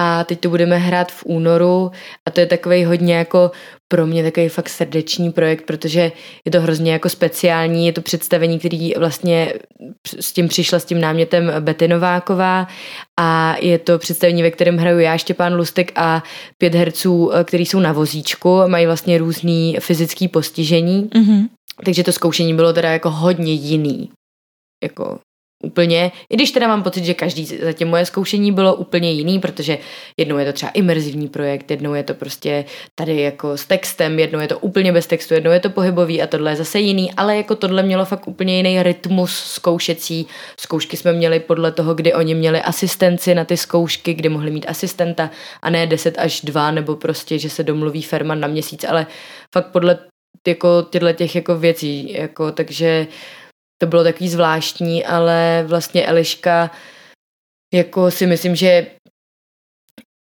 [0.00, 1.90] a teď to budeme hrát v únoru
[2.26, 3.50] a to je takový hodně jako
[3.88, 6.12] pro mě takový fakt srdeční projekt, protože
[6.44, 9.52] je to hrozně jako speciální, je to představení, který vlastně
[10.20, 12.68] s tím přišla s tím námětem Betty Nováková
[13.20, 16.22] a je to představení, ve kterém hraju já, Štěpán Lustek a
[16.58, 21.48] pět herců, který jsou na vozíčku, mají vlastně různý fyzický postižení, mm-hmm.
[21.84, 24.10] takže to zkoušení bylo teda jako hodně jiný
[24.84, 25.18] jako
[25.64, 29.78] úplně, i když teda mám pocit, že každý zatím moje zkoušení bylo úplně jiný, protože
[30.16, 34.40] jednou je to třeba imerzivní projekt, jednou je to prostě tady jako s textem, jednou
[34.40, 37.36] je to úplně bez textu, jednou je to pohybový a tohle je zase jiný, ale
[37.36, 40.26] jako tohle mělo fakt úplně jiný rytmus zkoušecí.
[40.60, 44.66] Zkoušky jsme měli podle toho, kdy oni měli asistenci na ty zkoušky, kdy mohli mít
[44.68, 45.30] asistenta
[45.62, 49.06] a ne 10 až 2 nebo prostě, že se domluví Ferman na měsíc, ale
[49.54, 49.98] fakt podle
[50.46, 53.06] jako tyhle těch jako věcí, jako takže
[53.78, 56.70] to bylo takový zvláštní, ale vlastně Eliška
[57.74, 58.86] jako si myslím, že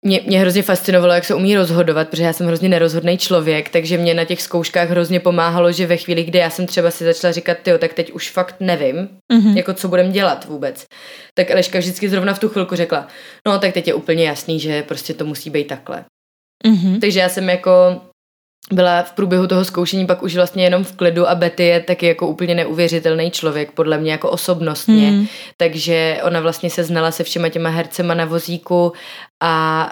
[0.05, 3.97] mě, mě hrozně fascinovalo, jak se umí rozhodovat, protože já jsem hrozně nerozhodný člověk, takže
[3.97, 7.31] mě na těch zkouškách hrozně pomáhalo, že ve chvíli, kdy já jsem třeba si začala
[7.31, 9.57] říkat, jo, tak teď už fakt nevím, mm-hmm.
[9.57, 10.85] jako co budem dělat vůbec.
[11.33, 13.07] Tak Eliška vždycky zrovna v tu chvilku řekla,
[13.47, 16.05] no tak teď je úplně jasný, že prostě to musí být takhle.
[16.65, 16.99] Mm-hmm.
[16.99, 18.01] Takže já jsem jako
[18.71, 22.05] byla v průběhu toho zkoušení pak už vlastně jenom v klidu a Betty je taky
[22.05, 25.27] jako úplně neuvěřitelný člověk, podle mě jako osobnostně, hmm.
[25.57, 28.93] takže ona vlastně se znala se všema těma hercema na vozíku
[29.39, 29.85] a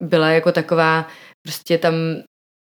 [0.00, 1.06] uh, byla jako taková
[1.42, 1.94] prostě tam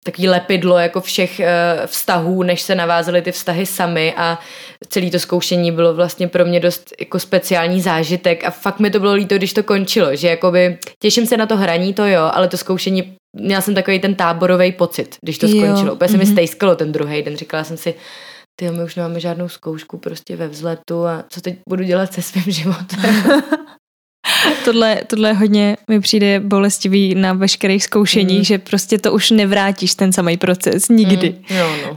[0.05, 1.45] takový lepidlo jako všech uh,
[1.85, 4.39] vztahů, než se navázaly ty vztahy sami a
[4.87, 8.99] celé to zkoušení bylo vlastně pro mě dost jako speciální zážitek a fakt mi to
[8.99, 12.47] bylo líto, když to končilo, že jakoby těším se na to hraní, to jo, ale
[12.47, 15.93] to zkoušení měla jsem takový ten táborový pocit, když to skončilo.
[15.93, 16.19] Úplně se mm-hmm.
[16.19, 16.33] mi mhm.
[16.33, 17.37] stejskalo ten druhý den.
[17.37, 17.95] Říkala jsem si,
[18.59, 22.21] ty my už nemáme žádnou zkoušku prostě ve vzletu a co teď budu dělat se
[22.21, 22.99] svým životem.
[24.65, 28.45] tohle, tohle hodně mi přijde bolestivý na veškerých zkoušeních, mm.
[28.45, 31.35] že prostě to už nevrátíš ten samý proces nikdy.
[31.49, 31.91] Mm, jo, no.
[31.91, 31.95] uh,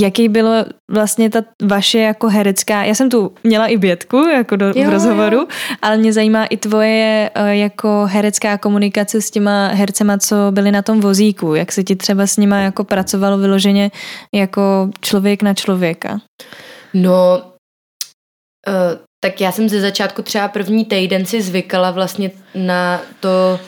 [0.00, 4.66] jaký bylo vlastně ta vaše jako herecká, já jsem tu měla i Bětku jako do,
[4.66, 5.46] jo, v rozhovoru, jo.
[5.82, 10.82] ale mě zajímá i tvoje eh, jako herecká komunikace s těma hercema, co byli na
[10.82, 13.90] tom vozíku, jak se ti třeba s nima jako pracovalo vyloženě
[14.34, 16.18] jako člověk na člověka?
[16.94, 17.42] No,
[18.68, 23.60] uh, tak já jsem ze začátku třeba první týden si zvykala vlastně na to,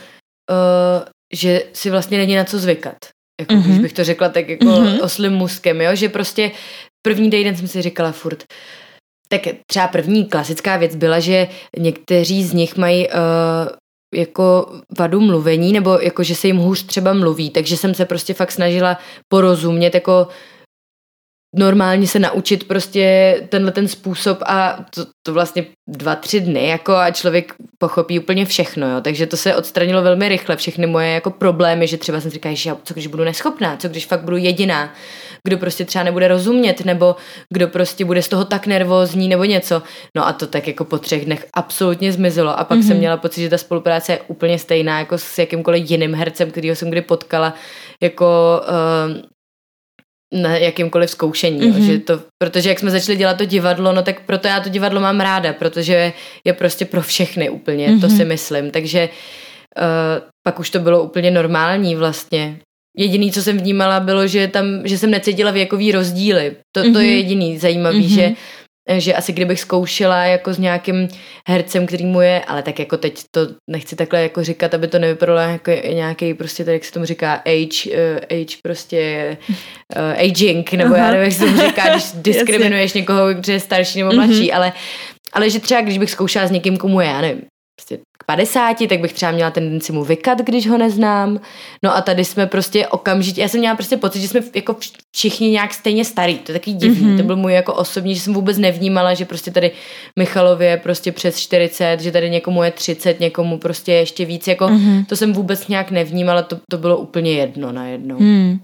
[0.50, 2.96] uh, že si vlastně není na co zvykat.
[3.40, 3.62] Jako, mm-hmm.
[3.62, 5.04] když bych to řekla tak jako mm-hmm.
[5.04, 5.94] oslým muskem, jo?
[5.94, 6.50] že prostě
[7.02, 8.44] první týden jsem si říkala furt,
[9.28, 13.14] tak třeba první klasická věc byla, že někteří z nich mají uh,
[14.14, 18.34] jako vadu mluvení, nebo jako, že se jim hůř třeba mluví, takže jsem se prostě
[18.34, 20.28] fakt snažila porozumět, jako
[21.56, 26.96] normálně se naučit prostě tenhle ten způsob a to, to vlastně dva, tři dny jako
[26.96, 29.00] a člověk pochopí úplně všechno, jo.
[29.00, 32.72] Takže to se odstranilo velmi rychle, všechny moje jako problémy, že třeba jsem říkala, že
[32.84, 34.94] co když budu neschopná, co když fakt budu jediná,
[35.44, 37.16] kdo prostě třeba nebude rozumět, nebo
[37.52, 39.82] kdo prostě bude z toho tak nervózní, nebo něco.
[40.16, 42.82] No a to tak jako po třech dnech absolutně zmizelo a pak mm-hmm.
[42.82, 42.98] jsem mhm.
[42.98, 46.90] měla pocit, že ta spolupráce je úplně stejná jako s jakýmkoliv jiným hercem, kterýho jsem
[46.90, 47.54] kdy potkala,
[48.02, 49.22] jako uh,
[50.34, 51.60] na jakýmkoliv zkoušení.
[51.60, 51.86] Mm-hmm.
[51.86, 55.00] že to, protože jak jsme začali dělat to divadlo, no tak proto já to divadlo
[55.00, 56.12] mám ráda, protože
[56.44, 58.00] je prostě pro všechny úplně, mm-hmm.
[58.00, 58.70] to si myslím.
[58.70, 62.58] Takže uh, pak už to bylo úplně normální vlastně.
[62.96, 66.56] Jediný, co jsem vnímala, bylo, že tam, že jsem necítila věkový rozdíly.
[66.72, 66.92] To, mm-hmm.
[66.92, 67.16] to je mhm.
[67.16, 68.14] jediný zajímavý, mm-hmm.
[68.14, 68.32] že
[68.96, 71.08] že asi kdybych zkoušela jako s nějakým
[71.48, 74.98] hercem, který mu je, ale tak jako teď to nechci takhle jako říkat, aby to
[74.98, 79.36] nevypadalo jako nějaký prostě, tady jak se tomu říká, age, uh, age prostě
[79.96, 81.04] uh, aging, nebo Aha.
[81.04, 84.56] já nevím, jak se tomu říká, když diskriminuješ někoho, kdo je starší nebo mladší, mm-hmm.
[84.56, 84.72] ale
[85.32, 87.42] ale že třeba když bych zkoušela s někým, komu je, já nevím,
[87.78, 87.98] prostě
[88.30, 91.40] 50, tak bych třeba měla tendenci mu vykat, když ho neznám.
[91.84, 94.76] No a tady jsme prostě okamžitě, já jsem měla prostě pocit, že jsme jako
[95.16, 97.16] všichni nějak stejně starý, to je takový divný, mm-hmm.
[97.16, 99.70] to byl můj jako osobní, že jsem vůbec nevnímala, že prostě tady
[100.18, 104.64] Michalově je prostě přes 40, že tady někomu je 30, někomu prostě ještě víc, jako
[104.64, 105.06] mm-hmm.
[105.06, 108.18] to jsem vůbec nějak nevnímala, to, to bylo úplně jedno najednou.
[108.18, 108.58] Mm.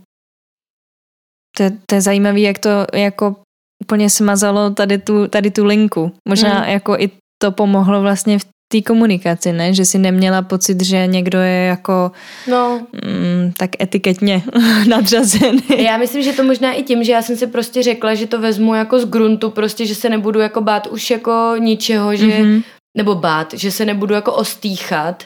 [1.56, 3.36] To, to je zajímavé, jak to jako
[3.84, 6.12] úplně smazalo tady tu, tady tu linku.
[6.28, 6.68] Možná mm.
[6.68, 7.10] jako i
[7.42, 9.74] to pomohlo vlastně v té komunikaci, ne?
[9.74, 12.12] Že si neměla pocit, že někdo je jako
[12.50, 12.80] no.
[12.92, 14.42] mm, tak etiketně
[14.88, 15.62] nadřazený.
[15.78, 18.40] Já myslím, že to možná i tím, že já jsem si prostě řekla, že to
[18.40, 22.62] vezmu jako z gruntu, prostě, že se nebudu jako bát už jako ničeho, že mm-hmm.
[22.96, 25.24] nebo bát, že se nebudu jako ostýchat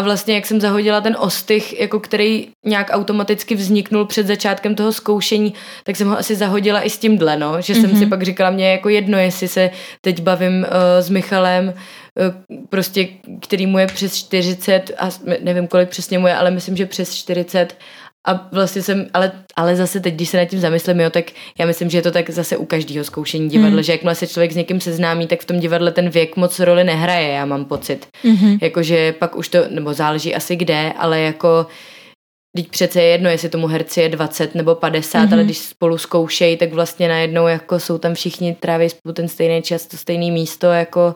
[0.00, 4.92] a vlastně jak jsem zahodila ten ostych, jako který nějak automaticky vzniknul před začátkem toho
[4.92, 7.60] zkoušení, tak jsem ho asi zahodila i s tímhle, no.
[7.60, 7.80] Že mm-hmm.
[7.80, 8.08] jsem si mhm.
[8.08, 10.66] pak říkala, mě jako jedno, jestli se teď bavím uh,
[11.00, 13.08] s Michalem, uh, prostě,
[13.40, 15.08] který mu je přes 40 a
[15.42, 17.76] nevím, kolik přesně mu je, ale myslím, že přes 40
[18.26, 21.24] a vlastně jsem, ale, ale zase teď, když se nad tím zamyslím, jo, tak
[21.58, 23.82] já myslím, že je to tak zase u každého zkoušení divadla, mm.
[23.82, 26.84] že jakmile se člověk s někým seznámí, tak v tom divadle ten věk moc roli
[26.84, 28.06] nehraje, já mám pocit.
[28.24, 28.58] Mm-hmm.
[28.62, 31.66] Jakože pak už to, nebo záleží asi kde, ale jako
[32.56, 35.32] Teď přece je jedno, jestli tomu herci je 20 nebo 50, mm-hmm.
[35.32, 39.62] ale když spolu zkoušejí, tak vlastně najednou jako jsou tam všichni tráví spolu ten stejný
[39.62, 41.14] čas, to stejné místo, jako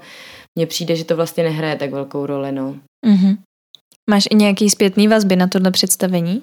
[0.59, 2.75] mně přijde, že to vlastně nehraje tak velkou roli, no.
[3.07, 3.37] Mm-hmm.
[4.11, 6.43] Máš i nějaký zpětný vazby na tohle představení?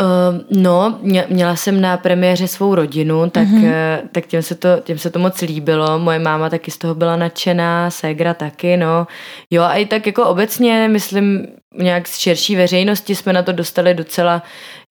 [0.00, 4.00] Uh, no, měla jsem na premiéře svou rodinu, tak, mm-hmm.
[4.12, 5.98] tak těm, se to, těm se to moc líbilo.
[5.98, 9.06] Moje máma taky z toho byla nadšená, ségra taky, no.
[9.50, 11.46] Jo, a i tak jako obecně, myslím,
[11.78, 14.42] nějak z širší veřejnosti jsme na to dostali docela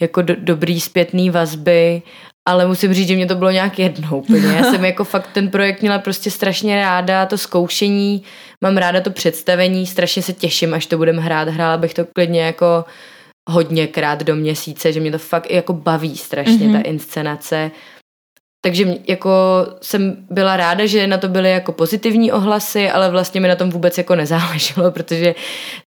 [0.01, 2.01] jako do, dobrý zpětný vazby,
[2.45, 4.47] ale musím říct, že mě to bylo nějak jednou úplně.
[4.47, 8.23] Já jsem jako fakt ten projekt měla prostě strašně ráda, to zkoušení,
[8.61, 11.47] mám ráda to představení, strašně se těším, až to budeme hrát.
[11.47, 12.85] Hrála bych to klidně jako
[13.49, 16.81] hodněkrát do měsíce, že mě to fakt jako baví strašně mm-hmm.
[16.81, 17.71] ta inscenace.
[18.63, 19.31] Takže jako
[19.81, 23.69] jsem byla ráda, že na to byly jako pozitivní ohlasy, ale vlastně mi na tom
[23.69, 25.35] vůbec jako nezáleželo, protože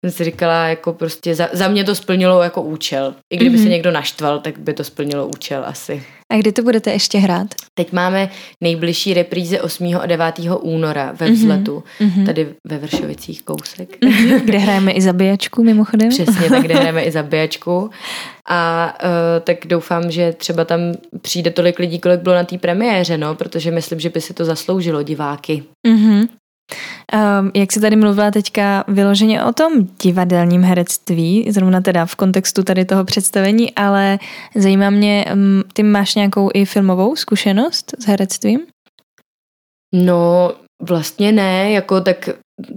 [0.04, 3.14] jsem si říkala, jako prostě za, za mě to splnilo jako účel.
[3.32, 3.58] I kdyby mm-hmm.
[3.58, 3.70] se mhm.
[3.70, 6.02] někdo naštval, tak by to splnilo účel asi.
[6.34, 7.54] A kdy to budete ještě hrát?
[7.74, 9.96] Teď máme nejbližší repríze 8.
[10.00, 10.34] a 9.
[10.60, 11.34] února ve mhm.
[11.34, 12.26] vzletu, mm-hmm.
[12.26, 14.00] tady ve Vršovicích kousek.
[14.00, 14.40] Mm-hmm.
[14.44, 16.08] Kde hrajeme i zabíjačku mimochodem.
[16.08, 17.90] Přesně, tak kde hrajeme i zabíjačku.
[18.48, 19.08] A uh,
[19.44, 20.80] tak doufám, že třeba tam
[21.20, 24.44] přijde tolik lidí, kolik bylo na té premiéře, no, protože myslím, že by si to
[24.44, 25.62] zasloužilo diváky.
[25.88, 26.28] Mm-hmm.
[27.14, 29.72] Um, jak se tady mluvila teďka vyloženě o tom
[30.02, 34.18] divadelním herectví, zrovna teda v kontextu tady toho představení, ale
[34.54, 38.60] zajímá mě, um, ty máš nějakou i filmovou zkušenost s herectvím?
[39.94, 42.28] No, vlastně ne, jako tak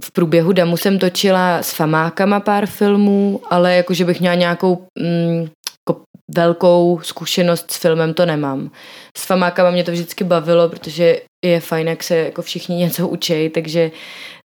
[0.04, 5.48] v průběhu damu jsem točila s famákama pár filmů, ale jakože bych měla nějakou mm,
[5.88, 6.02] jako
[6.34, 8.70] velkou zkušenost s filmem, to nemám.
[9.16, 13.48] S famákama mě to vždycky bavilo, protože je fajn, jak se jako všichni něco učí,
[13.48, 13.90] takže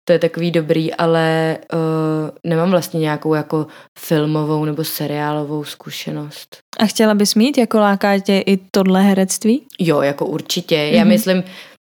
[0.05, 3.67] to je takový dobrý, ale uh, nemám vlastně nějakou jako
[3.99, 6.57] filmovou nebo seriálovou zkušenost.
[6.79, 9.65] A chtěla bys mít, jako láká tě i tohle herectví?
[9.79, 10.75] Jo, jako určitě.
[10.75, 10.93] Mm-hmm.
[10.93, 11.09] Já mhm.
[11.09, 11.43] myslím,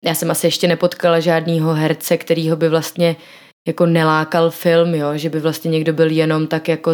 [0.06, 3.16] já jsem asi ještě nepotkala žádného herce, kterýho by vlastně
[3.68, 6.94] jako nelákal film, jo, že by vlastně někdo byl jenom tak jako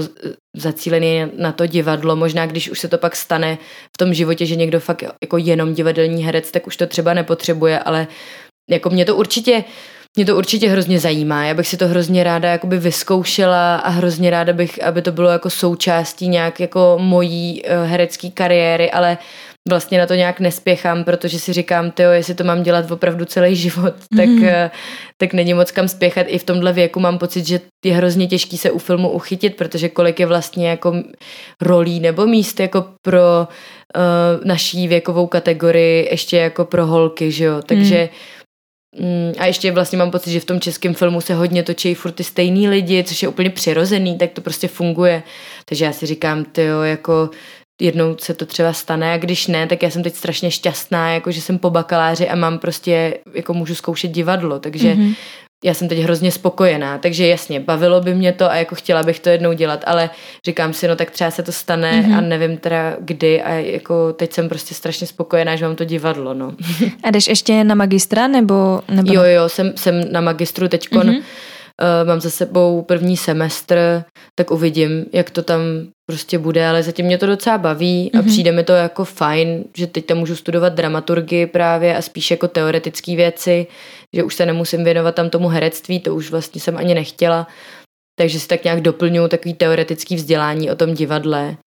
[0.55, 2.15] zacílený na to divadlo.
[2.15, 3.57] Možná když už se to pak stane
[3.95, 7.79] v tom životě, že někdo fakt jako jenom divadelní herec, tak už to třeba nepotřebuje,
[7.79, 8.07] ale
[8.69, 9.63] jako mě to určitě
[10.15, 11.45] mě to určitě hrozně zajímá.
[11.45, 15.29] Já bych si to hrozně ráda jakoby vyzkoušela a hrozně ráda bych, aby to bylo
[15.29, 19.17] jako součástí nějak jako mojí uh, herecké kariéry, ale
[19.69, 23.55] vlastně na to nějak nespěchám, protože si říkám, tyjo, jestli to mám dělat opravdu celý
[23.55, 24.71] život, tak, mm-hmm.
[25.17, 26.25] tak není moc kam spěchat.
[26.29, 29.89] I v tomhle věku mám pocit, že je hrozně těžký se u filmu uchytit, protože
[29.89, 30.93] kolik je vlastně jako
[31.61, 37.61] rolí nebo míst jako pro uh, naší věkovou kategorii, ještě jako pro holky, že jo,
[37.65, 38.09] takže
[38.99, 39.33] mm.
[39.37, 42.23] a ještě vlastně mám pocit, že v tom českém filmu se hodně točí furt ty
[42.23, 45.23] stejný lidi, což je úplně přirozený, tak to prostě funguje.
[45.65, 47.29] Takže já si říkám, ty jo, jako
[47.81, 51.31] jednou se to třeba stane a když ne, tak já jsem teď strašně šťastná, jako
[51.31, 55.15] že jsem po bakaláři a mám prostě, jako můžu zkoušet divadlo, takže mm-hmm.
[55.63, 59.19] já jsem teď hrozně spokojená, takže jasně, bavilo by mě to a jako chtěla bych
[59.19, 60.09] to jednou dělat, ale
[60.45, 62.17] říkám si, no tak třeba se to stane mm-hmm.
[62.17, 66.33] a nevím teda kdy a jako teď jsem prostě strašně spokojená, že mám to divadlo,
[66.33, 66.53] no.
[67.03, 68.81] A jdeš ještě na magistra nebo?
[68.89, 69.13] nebo...
[69.13, 71.23] Jo, jo, jsem, jsem na magistru teďkon, mm-hmm
[72.05, 74.03] mám za sebou první semestr,
[74.39, 75.61] tak uvidím, jak to tam
[76.09, 78.27] prostě bude, ale zatím mě to docela baví a mm-hmm.
[78.27, 82.47] přijde mi to jako fajn, že teď tam můžu studovat dramaturgii právě a spíš jako
[82.47, 83.67] teoretické věci,
[84.15, 87.47] že už se nemusím věnovat tam tomu herectví, to už vlastně jsem ani nechtěla,
[88.19, 91.57] takže si tak nějak doplňuji takový teoretický vzdělání o tom divadle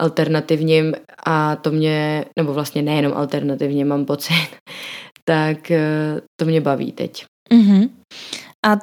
[0.00, 0.94] alternativním
[1.26, 4.48] a to mě, nebo vlastně nejenom alternativně mám pocit,
[5.24, 7.24] tak eh, to mě baví teď.
[7.52, 7.90] Mm-hmm.
[8.66, 8.78] A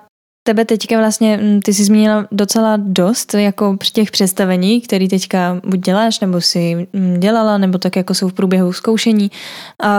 [0.48, 5.62] tebe teďka vlastně, mm, ty jsi zmínila docela dost jako při těch představení, který teďka
[5.66, 9.32] buď děláš, nebo si mm, dělala, nebo tak jako jsou v průběhu zkoušení.
[9.84, 9.92] A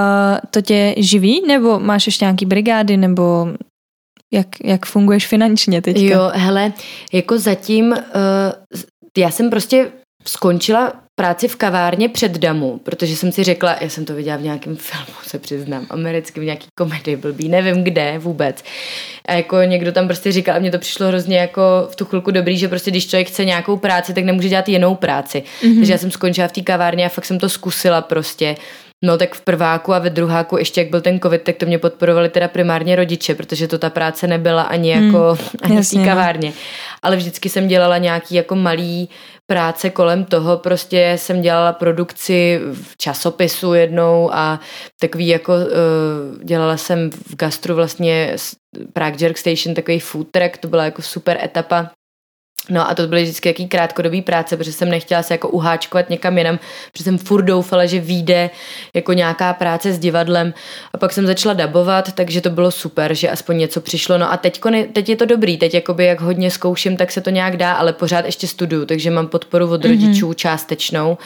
[0.50, 3.48] to tě živí, nebo máš ještě nějaký brigády, nebo
[4.32, 6.00] jak, jak funguješ finančně teďka?
[6.00, 6.72] Jo, hele,
[7.12, 7.96] jako zatím, uh,
[9.18, 9.92] já jsem prostě
[10.28, 14.42] skončila práci v kavárně před Damu, protože jsem si řekla, já jsem to viděla v
[14.42, 18.64] nějakém filmu, se přiznám, americky v nějaký komedii blbý, nevím kde vůbec.
[19.28, 22.30] A jako někdo tam prostě říkal, a mně to přišlo hrozně jako v tu chvilku
[22.30, 25.42] dobrý, že prostě když člověk chce nějakou práci, tak nemůže dělat jinou práci.
[25.62, 25.76] Mm-hmm.
[25.76, 28.56] Takže já jsem skončila v té kavárně a fakt jsem to zkusila prostě.
[29.04, 31.78] No tak v prváku a ve druháku ještě jak byl ten covid, tak to mě
[31.78, 36.04] podporovali teda primárně rodiče, protože to ta práce nebyla ani jako hmm, ani té no.
[36.04, 36.52] kavárně.
[37.02, 39.08] Ale vždycky jsem dělala nějaký jako malý
[39.46, 44.60] práce kolem toho, prostě jsem dělala produkci v časopisu jednou a
[45.00, 48.36] takový jako uh, dělala jsem v gastru vlastně
[48.92, 51.90] Prague Jerk Station, takový food track, to byla jako super etapa
[52.70, 56.38] No a to byly vždycky jaký krátkodobý práce, protože jsem nechtěla se jako uháčkovat někam
[56.38, 56.58] jinam,
[56.92, 58.50] protože jsem furt doufala, že vyjde
[58.94, 60.54] jako nějaká práce s divadlem
[60.92, 64.18] a pak jsem začala dabovat, takže to bylo super, že aspoň něco přišlo.
[64.18, 64.60] No a teď,
[64.92, 67.92] teď je to dobrý, teď jakoby jak hodně zkouším, tak se to nějak dá, ale
[67.92, 70.34] pořád ještě studuju, takže mám podporu od rodičů mm-hmm.
[70.34, 71.18] částečnou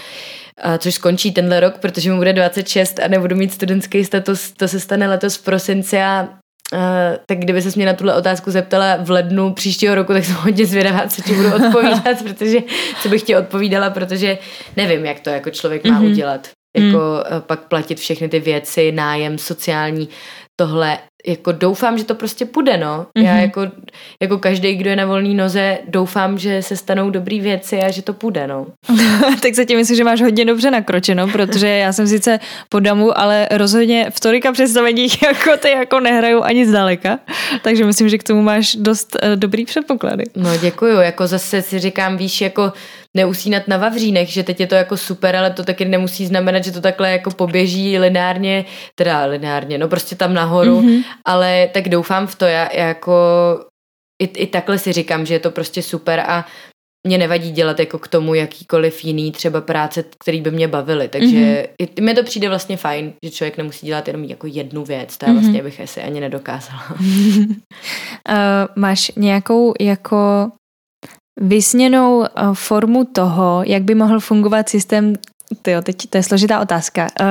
[0.79, 4.81] což skončí tenhle rok, protože mi bude 26 a nebudu mít studentský status, to se
[4.81, 6.29] stane letos v prosinci a
[6.73, 6.79] Uh,
[7.27, 10.67] tak kdyby se mě na tuhle otázku zeptala v lednu příštího roku, tak jsem hodně
[10.67, 12.59] zvědavá, co ti budu odpovídat, protože
[13.03, 14.39] co bych ti odpovídala, protože
[14.77, 16.11] nevím, jak to jako člověk má mm-hmm.
[16.11, 16.49] udělat.
[16.77, 17.41] Jako mm.
[17.41, 20.09] pak platit všechny ty věci, nájem, sociální,
[20.57, 23.07] tohle jako doufám, že to prostě půjde, no.
[23.19, 23.25] Mm-hmm.
[23.25, 23.43] Já mhm.
[23.43, 23.61] jako,
[24.23, 28.03] jako každý, kdo je na volné noze, doufám, že se stanou dobrý věci a že
[28.03, 28.67] to půjde, no.
[29.43, 33.49] tak zatím myslím, že máš hodně dobře nakročeno, protože já jsem sice po damu, ale
[33.51, 37.19] rozhodně v tolika představeních jako ty jako nehraju ani zdaleka,
[37.63, 40.25] takže myslím, že k tomu máš dost uh, dobrý předpoklady.
[40.37, 42.73] No děkuju, jako zase si říkám, víš, jako
[43.17, 46.73] neusínat na Vavřínech, že teď je to jako super, ale to taky nemusí znamenat, že
[46.73, 51.05] to takhle jako poběží lineárně, teda lineárně, no prostě tam nahoru, mm-hmm.
[51.25, 53.15] ale tak doufám v to, já, já jako
[54.23, 56.47] i, i takhle si říkám, že je to prostě super a
[57.07, 61.37] mě nevadí dělat jako k tomu jakýkoliv jiný třeba práce, který by mě bavily, takže
[61.37, 61.87] mm-hmm.
[61.97, 65.27] i, mi to přijde vlastně fajn, že člověk nemusí dělat jenom jako jednu věc, to
[65.27, 65.35] já mm-hmm.
[65.35, 66.85] vlastně bych asi ani nedokázala.
[66.91, 67.57] uh,
[68.77, 70.51] máš nějakou jako
[71.41, 75.15] vysněnou eh, formu toho, jak by mohl fungovat systém,
[75.63, 77.27] tyjo, teď to je složitá otázka, uh,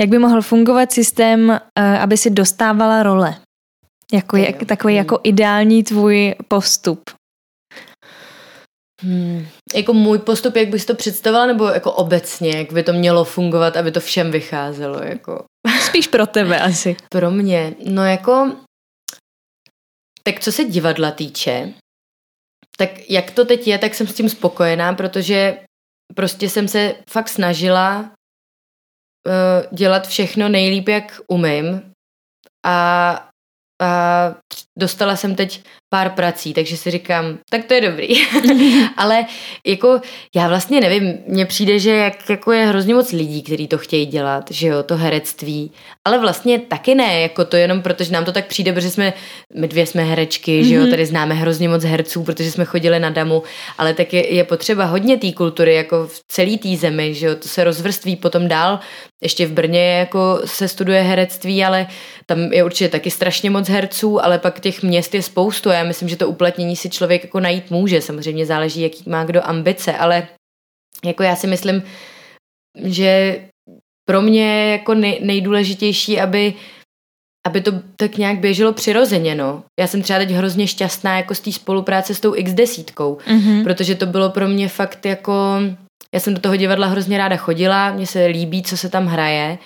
[0.00, 3.34] jak by mohl fungovat systém, uh, aby si dostávala role?
[4.12, 7.10] Jako, jak, takový jako ideální tvůj postup.
[9.02, 9.46] Hmm.
[9.74, 13.76] Jako můj postup, jak bys to představila, nebo jako obecně, jak by to mělo fungovat,
[13.76, 15.02] aby to všem vycházelo?
[15.02, 15.44] Jako?
[15.86, 16.96] Spíš pro tebe asi.
[17.10, 17.74] Pro mě.
[17.84, 18.52] No jako,
[20.22, 21.72] tak co se divadla týče,
[22.76, 25.58] tak jak to teď je, tak jsem s tím spokojená, protože
[26.14, 31.92] prostě jsem se fakt snažila uh, dělat všechno nejlíp, jak umím.
[32.66, 33.28] A,
[33.82, 34.34] a
[34.76, 38.08] dostala jsem teď pár prací, takže si říkám, tak to je dobrý.
[38.96, 39.24] Ale
[39.66, 40.00] jako
[40.36, 44.06] já vlastně nevím, mně přijde, že jak, jako je hrozně moc lidí, kteří to chtějí
[44.06, 45.72] dělat, že jo, to herectví,
[46.04, 49.12] ale vlastně taky ne, jako to jenom protože nám to tak přijde, protože jsme,
[49.54, 50.90] my dvě jsme herečky, že jo, mhm.
[50.90, 53.42] tady známe hrozně moc herců, protože jsme chodili na damu,
[53.78, 57.34] ale tak je, je potřeba hodně té kultury, jako v celé té zemi, že jo,
[57.34, 58.80] to se rozvrství potom dál,
[59.22, 61.86] ještě v Brně jako se studuje herectví, ale
[62.26, 65.68] tam je určitě taky strašně moc herců, ale pak těch měst je spoustu.
[65.68, 68.00] Já myslím, že to uplatnění si člověk jako najít může.
[68.02, 70.28] Samozřejmě záleží, jaký má kdo ambice, ale
[71.04, 71.82] jako já si myslím,
[72.84, 73.40] že
[74.08, 76.54] pro mě jako nej, nejdůležitější, aby
[77.46, 79.62] aby to tak nějak běželo přirozeně, no.
[79.80, 83.62] Já jsem třeba teď hrozně šťastná jako z té spolupráce s tou x desítkou, mm-hmm.
[83.62, 85.60] protože to bylo pro mě fakt jako,
[86.14, 89.58] já jsem do toho divadla hrozně ráda chodila, mně se líbí, co se tam hraje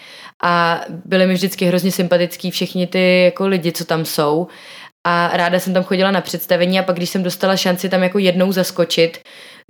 [0.43, 4.47] a byly mi vždycky hrozně sympatický všichni ty jako lidi, co tam jsou
[5.05, 8.19] a ráda jsem tam chodila na představení a pak když jsem dostala šanci tam jako
[8.19, 9.19] jednou zaskočit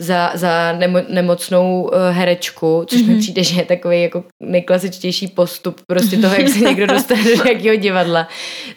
[0.00, 3.06] za, za nemo, nemocnou uh, herečku, což mm-hmm.
[3.06, 3.20] mi mhm.
[3.20, 7.76] přijde, že je takový jako nejklasičtější postup prostě toho, jak se někdo dostane do nějakého
[7.76, 8.28] divadla,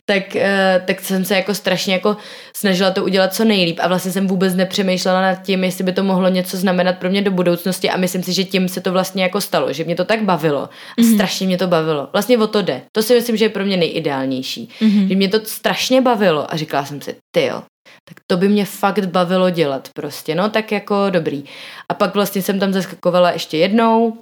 [0.05, 0.41] tak, uh,
[0.85, 2.17] tak jsem se jako strašně jako
[2.55, 6.03] snažila to udělat co nejlíp a vlastně jsem vůbec nepřemýšlela nad tím, jestli by to
[6.03, 9.23] mohlo něco znamenat pro mě do budoucnosti a myslím si, že tím se to vlastně
[9.23, 11.13] jako stalo, že mě to tak bavilo a mm-hmm.
[11.13, 12.07] strašně mě to bavilo.
[12.13, 12.81] Vlastně o to jde.
[12.91, 14.69] To si myslím, že je pro mě nejideálnější.
[14.81, 15.07] Mm-hmm.
[15.07, 17.61] Že mě to strašně bavilo a říkala jsem si, ty jo,
[18.09, 21.43] tak to by mě fakt bavilo dělat prostě, no tak jako dobrý.
[21.89, 24.17] A pak vlastně jsem tam zaskakovala ještě jednou,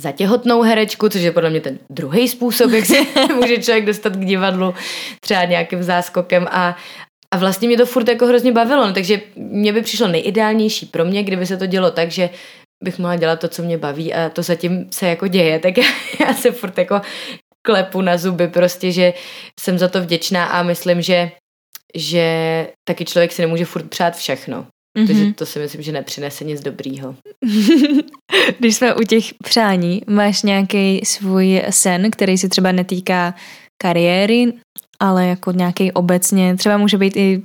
[0.00, 2.94] za těhotnou herečku, což je podle mě ten druhý způsob, jak se
[3.34, 4.74] může člověk dostat k divadlu,
[5.20, 6.76] třeba nějakým záskokem a,
[7.34, 11.04] a vlastně mě to furt jako hrozně bavilo, no, takže mě by přišlo nejideálnější pro
[11.04, 12.30] mě, kdyby se to dělo tak, že
[12.84, 15.84] bych mohla dělat to, co mě baví a to zatím se jako děje, tak já,
[16.26, 17.00] já se furt jako
[17.66, 19.14] klepu na zuby prostě, že
[19.60, 21.30] jsem za to vděčná a myslím, že
[21.94, 24.66] že taky člověk si nemůže furt přát všechno.
[24.98, 25.06] Mm-hmm.
[25.06, 27.16] Takže to si myslím, že nepřinese nic dobrýho.
[28.58, 33.34] Když jsme u těch přání, máš nějaký svůj sen, který se třeba netýká
[33.82, 34.52] kariéry,
[35.00, 37.42] ale jako nějaký obecně, třeba může být i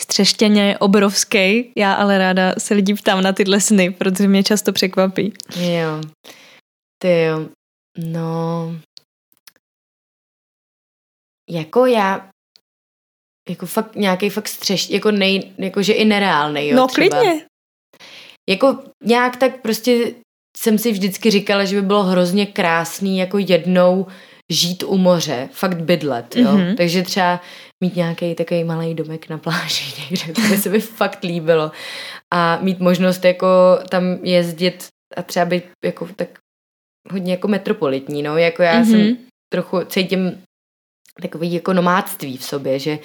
[0.00, 1.72] střeštěně obrovský.
[1.76, 5.32] Já ale ráda se lidí ptám na tyhle sny, protože mě často překvapí.
[5.56, 6.00] Jo,
[7.02, 7.46] ty jo,
[7.98, 8.74] no,
[11.50, 12.28] jako já
[13.50, 17.08] jako fakt nějaký fakt střeš, jako nej, jakože i nereálný, jo, No třeba.
[17.08, 17.44] klidně.
[18.48, 20.12] Jako nějak tak prostě
[20.56, 24.06] jsem si vždycky říkala, že by bylo hrozně krásný jako jednou
[24.50, 26.52] žít u moře, fakt bydlet, jo.
[26.52, 26.76] Mm-hmm.
[26.76, 27.40] Takže třeba
[27.84, 31.72] mít nějaký takový malý domek na pláži někde, to by se mi fakt líbilo.
[32.34, 33.46] A mít možnost jako
[33.90, 34.86] tam jezdit
[35.16, 36.28] a třeba být jako tak
[37.12, 38.90] hodně jako metropolitní, no, jako já mm-hmm.
[38.90, 39.16] jsem
[39.52, 40.42] trochu cítím
[41.22, 42.98] takový jako nomádství v sobě, že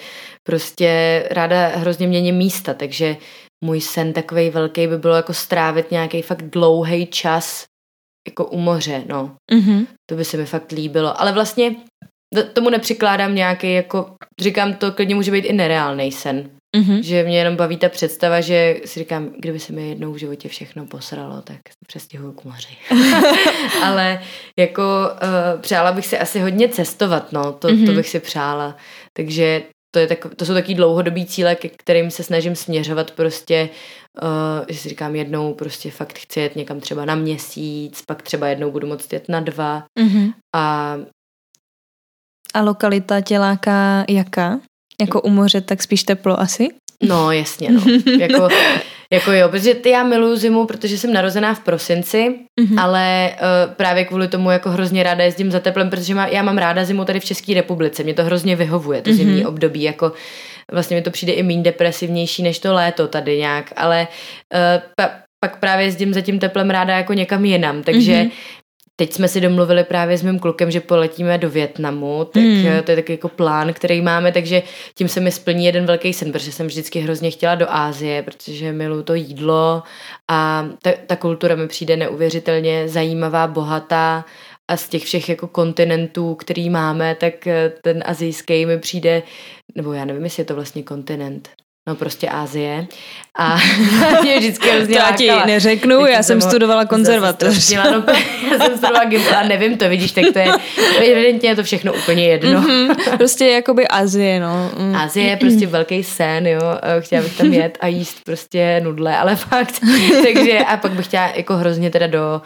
[0.47, 3.17] prostě ráda hrozně měním místa, takže
[3.63, 7.65] můj sen takový velký by bylo jako strávit nějaký fakt dlouhý čas
[8.27, 9.35] jako u moře, no.
[9.51, 9.87] Mm-hmm.
[10.09, 11.21] To by se mi fakt líbilo.
[11.21, 11.75] Ale vlastně
[12.53, 16.49] tomu nepřikládám nějaký jako, říkám, to klidně může být i nereálný sen.
[16.77, 16.99] Mm-hmm.
[17.01, 20.49] Že mě jenom baví ta představa, že si říkám, kdyby se mi jednou v životě
[20.49, 21.57] všechno posralo, tak
[21.87, 22.77] přestěhuju k moři.
[23.83, 24.19] Ale
[24.59, 27.85] jako uh, přála bych si asi hodně cestovat, no, to, mm-hmm.
[27.85, 28.77] to bych si přála.
[29.13, 29.63] Takže
[29.93, 33.69] to, je tak, to jsou taky dlouhodobý cíle, ke kterým se snažím směřovat prostě,
[34.23, 38.47] uh, že si říkám jednou prostě fakt chci jet někam třeba na měsíc, pak třeba
[38.47, 40.33] jednou budu moct jet na dva mm-hmm.
[40.55, 40.97] a
[42.53, 44.59] a lokalita tě láká jaká?
[45.01, 46.67] Jako u moře, tak spíš teplo asi?
[47.03, 47.81] No, jasně, no.
[48.19, 48.47] jako,
[49.13, 52.81] jako jo, protože ty já miluju zimu, protože jsem narozená v prosinci, mm-hmm.
[52.81, 56.57] ale uh, právě kvůli tomu jako hrozně ráda jezdím za teplem, protože má, já mám
[56.57, 59.13] ráda zimu tady v České republice, mě to hrozně vyhovuje, to mm-hmm.
[59.13, 60.11] zimní období, jako
[60.71, 64.07] vlastně mi to přijde i méně depresivnější než to léto tady nějak, ale
[64.53, 68.31] uh, pa, pak právě jezdím za tím teplem ráda jako někam jinam, takže mm-hmm.
[68.95, 72.83] Teď jsme si domluvili právě s mým klukem, že poletíme do Větnamu, tak hmm.
[72.83, 74.63] to je taky jako plán, který máme, takže
[74.95, 78.71] tím se mi splní jeden velký sen, protože jsem vždycky hrozně chtěla do Ázie, protože
[78.71, 79.83] miluji to jídlo
[80.31, 84.25] a ta, ta kultura mi přijde neuvěřitelně zajímavá, bohatá
[84.71, 87.33] a z těch všech jako kontinentů, který máme, tak
[87.83, 89.23] ten azijský mi přijde,
[89.75, 91.49] nebo já nevím, jestli je to vlastně kontinent,
[91.87, 92.87] No prostě Ázie.
[93.39, 93.57] A
[94.21, 97.71] mě vždycky hrozně To já ti neřeknu, já jsem studovala konzervatoř.
[97.71, 98.03] no,
[98.51, 100.53] já jsem studovala gimpl a nevím to, vidíš, tak to je,
[101.11, 102.61] evidentně je to všechno úplně jedno.
[102.61, 104.71] Mm-hmm, prostě jakoby Azie, no.
[104.77, 104.95] Mm.
[104.95, 106.61] Azie je prostě velký sen, jo,
[106.99, 109.79] chtěla bych tam jet a jíst prostě nudle, ale fakt.
[110.23, 112.41] Takže a pak bych chtěla jako hrozně teda do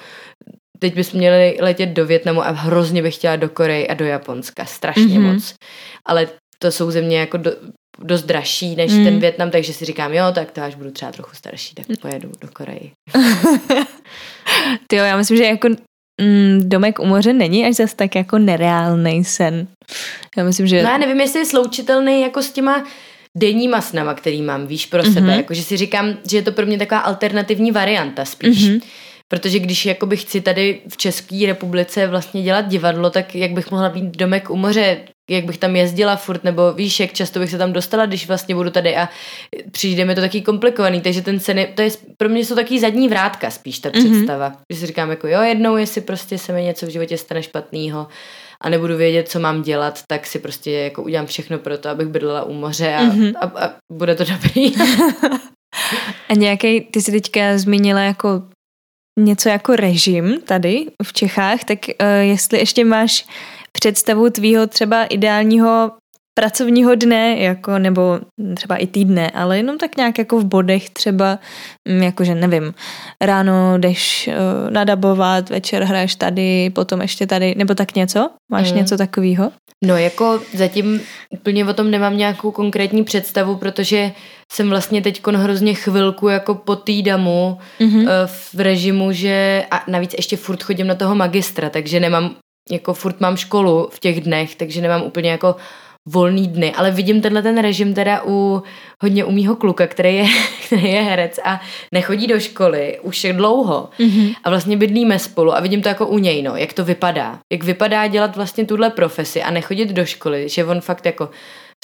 [0.80, 4.66] teď bychom měli letět do Větnamu a hrozně bych chtěla do Koreji a do Japonska,
[4.66, 5.34] strašně mm-hmm.
[5.34, 5.56] moc.
[6.06, 6.28] Ale
[6.60, 7.52] to jsou země jako do,
[8.04, 9.04] dost dražší než mm.
[9.04, 12.32] ten Větnam, takže si říkám, jo, tak to až budu třeba trochu starší, tak pojedu
[12.42, 12.92] do Koreji.
[14.88, 15.68] Ty jo, já myslím, že jako
[16.22, 19.68] mm, domek u moře není až zase tak jako nereálný sen.
[20.38, 20.84] Já myslím, že...
[20.84, 22.84] No já nevím, jestli je sloučitelný jako s těma
[23.38, 25.14] denníma snama, který mám, víš, pro mm-hmm.
[25.14, 25.36] sebe.
[25.36, 28.70] Jakože si říkám, že je to pro mě taková alternativní varianta spíš.
[28.70, 28.82] Mm-hmm.
[29.30, 33.90] Protože když jakoby chci tady v České republice vlastně dělat divadlo, tak jak bych mohla
[33.90, 34.98] být domek u moře,
[35.30, 38.56] jak bych tam jezdila furt, nebo víš, jak často bych se tam dostala, když vlastně
[38.56, 39.10] budu tady a
[39.72, 43.08] přijde mi to taky komplikovaný, takže ten ceny, to je pro mě jsou taky zadní
[43.10, 44.04] vrátka spíš ta mhm.
[44.04, 44.74] představa, mm-hmm.
[44.74, 48.08] že si říkám jako jo, jednou, jestli prostě se mi něco v životě stane špatného
[48.62, 52.08] a nebudu vědět, co mám dělat, tak si prostě jako udělám všechno pro to, abych
[52.08, 53.34] bydlela u moře a, mm-hmm.
[53.42, 54.74] a, a bude to dobrý.
[56.30, 58.44] a nějaký, ty jsi teďka zmínila jako
[59.20, 63.26] něco jako režim tady v Čechách, tak uh, jestli ještě máš
[63.80, 65.92] představu tvýho třeba ideálního
[66.34, 68.20] pracovního dne, jako, nebo
[68.56, 71.40] třeba i týdne, ale jenom tak nějak jako v bodech třeba,
[71.90, 72.74] mm, jakože nevím,
[73.22, 78.30] ráno jdeš uh, nadabovat, večer hraješ tady, potom ještě tady, nebo tak něco?
[78.52, 78.78] Máš mm.
[78.78, 79.52] něco takového?
[79.86, 84.12] No jako zatím úplně o tom nemám nějakou konkrétní představu, protože
[84.52, 88.08] jsem vlastně teď hrozně chvilku jako po týdamu mm-hmm.
[88.54, 92.36] v režimu, že a navíc ještě furt chodím na toho magistra, takže nemám,
[92.72, 95.56] jako furt mám školu v těch dnech, takže nemám úplně jako
[96.08, 98.64] volný dny, ale vidím tenhle ten režim teda u
[99.02, 100.26] hodně u mýho kluka, který je,
[100.66, 101.62] který je herec a
[101.94, 104.36] nechodí do školy už je dlouho mm-hmm.
[104.44, 107.40] a vlastně bydlíme spolu a vidím to jako u něj, no, jak to vypadá.
[107.54, 111.30] Jak vypadá dělat vlastně tuhle profesi a nechodit do školy, že on fakt jako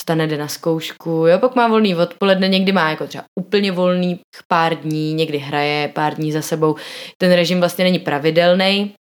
[0.01, 4.19] stane jde na zkoušku, jo, pak má volný odpoledne, někdy má jako třeba úplně volný
[4.47, 6.75] pár dní, někdy hraje pár dní za sebou.
[7.17, 8.93] Ten režim vlastně není pravidelný,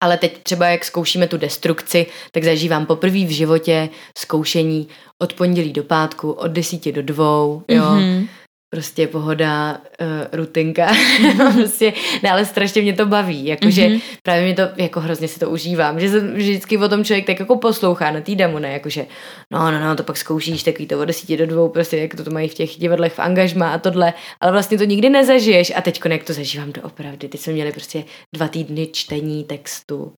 [0.00, 5.72] ale teď třeba jak zkoušíme tu destrukci, tak zažívám poprvé v životě zkoušení od pondělí
[5.72, 7.84] do pátku, od desíti do dvou, jo.
[7.84, 8.28] Mm-hmm
[8.70, 10.92] prostě pohoda, uh, rutinka,
[11.54, 11.92] prostě,
[12.22, 14.00] ne, ale strašně mě to baví, jakože mm-hmm.
[14.22, 17.40] právě mě to, jako hrozně si to užívám, že jsem vždycky o tom člověk tak
[17.40, 19.06] jako poslouchá na týdamu, ne, jakože
[19.52, 22.24] no, no, no, to pak zkoušíš takový to od desíti do dvou, prostě jak to,
[22.24, 25.72] to mají v těch divadlech v angažma a tohle, ale vlastně to nikdy nezažiješ.
[25.76, 30.12] A teď jak to zažívám doopravdy, teď jsme měli prostě dva týdny čtení textu.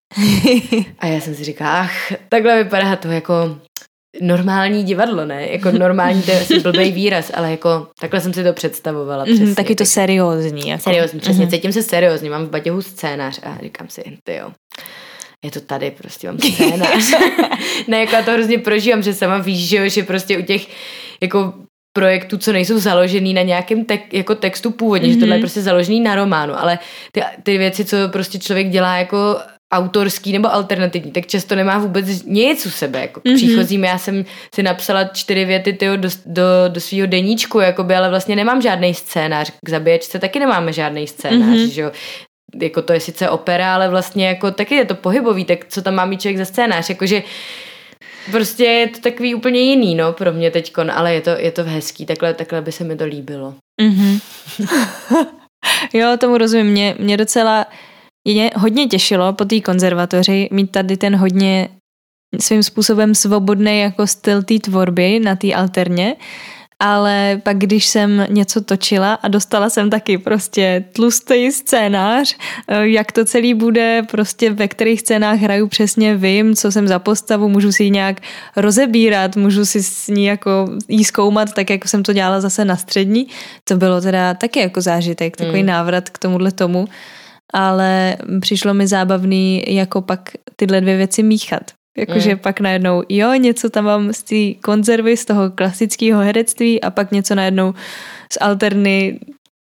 [0.98, 3.58] A já jsem si říkala, ach, takhle vypadá to jako
[4.20, 5.48] normální divadlo, ne?
[5.50, 9.34] Jako normální, to je asi blbý výraz, ale jako takhle jsem si to představovala mhm,
[9.34, 9.46] přesně.
[9.46, 10.68] Mm, taky to seriózní.
[10.68, 10.82] Jako.
[10.82, 11.50] Seriózní, přesně, mm-hmm.
[11.50, 14.50] cítím se seriózně, mám v batěhu scénář a říkám si, ty jo,
[15.44, 17.14] je to tady, prostě mám scénář.
[17.88, 20.66] ne, jako já to hrozně prožívám, že sama víš, že, jo, že prostě u těch
[21.22, 21.52] jako
[21.96, 25.12] projektů, co nejsou založený na nějakém tek, jako textu původně, mm-hmm.
[25.12, 25.42] že tohle je mhm.
[25.42, 26.78] prostě založený na románu, ale
[27.12, 29.36] ty, ty věci, co prostě člověk dělá jako
[29.72, 33.00] autorský nebo alternativní, tak často nemá vůbec nic u sebe.
[33.00, 33.36] Jako mm-hmm.
[33.36, 38.10] příchozím, já jsem si napsala čtyři věty tyjo, do, do, do svého deníčku, jakoby, ale
[38.10, 39.52] vlastně nemám žádný scénář.
[39.64, 41.70] K zabíječce taky nemáme žádný scénář, mm-hmm.
[41.70, 41.92] že jo.
[42.62, 45.94] Jako to je sice opera, ale vlastně jako taky je to pohybový, tak co tam
[45.94, 47.22] má mít člověk za scénář, jakože
[48.30, 51.64] prostě je to takový úplně jiný, no, pro mě teďkon, ale je to, je to
[51.64, 53.54] hezký, takhle, takhle by se mi to líbilo.
[53.82, 54.20] Mm-hmm.
[55.92, 57.66] jo, tomu rozumím, mě, mě docela
[58.24, 61.68] mě hodně těšilo po té konzervatoři mít tady ten hodně
[62.40, 66.16] svým způsobem svobodný jako styl té tvorby na té alterně,
[66.80, 72.36] ale pak když jsem něco točila a dostala jsem taky prostě tlustý scénář,
[72.68, 76.98] eh, jak to celý bude, prostě ve kterých scénách hraju přesně vím, co jsem za
[76.98, 78.20] postavu, můžu si ji nějak
[78.56, 82.76] rozebírat, můžu si s ní jako jí zkoumat, tak jako jsem to dělala zase na
[82.76, 83.26] střední.
[83.64, 85.66] To bylo teda taky jako zážitek, takový mm.
[85.66, 86.88] návrat k tomuhle tomu
[87.52, 91.62] ale přišlo mi zábavný jako pak tyhle dvě věci míchat.
[91.98, 92.38] Jakože mm.
[92.38, 97.12] pak najednou, jo, něco tam mám z té konzervy, z toho klasického herectví a pak
[97.12, 97.74] něco najednou
[98.32, 99.20] z alterny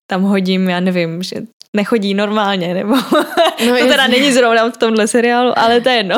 [0.10, 1.36] tam hodím, já nevím, že
[1.76, 2.96] nechodí normálně, nebo
[3.68, 6.18] no, to teda není zrovna v tomhle seriálu, ale to je jedno.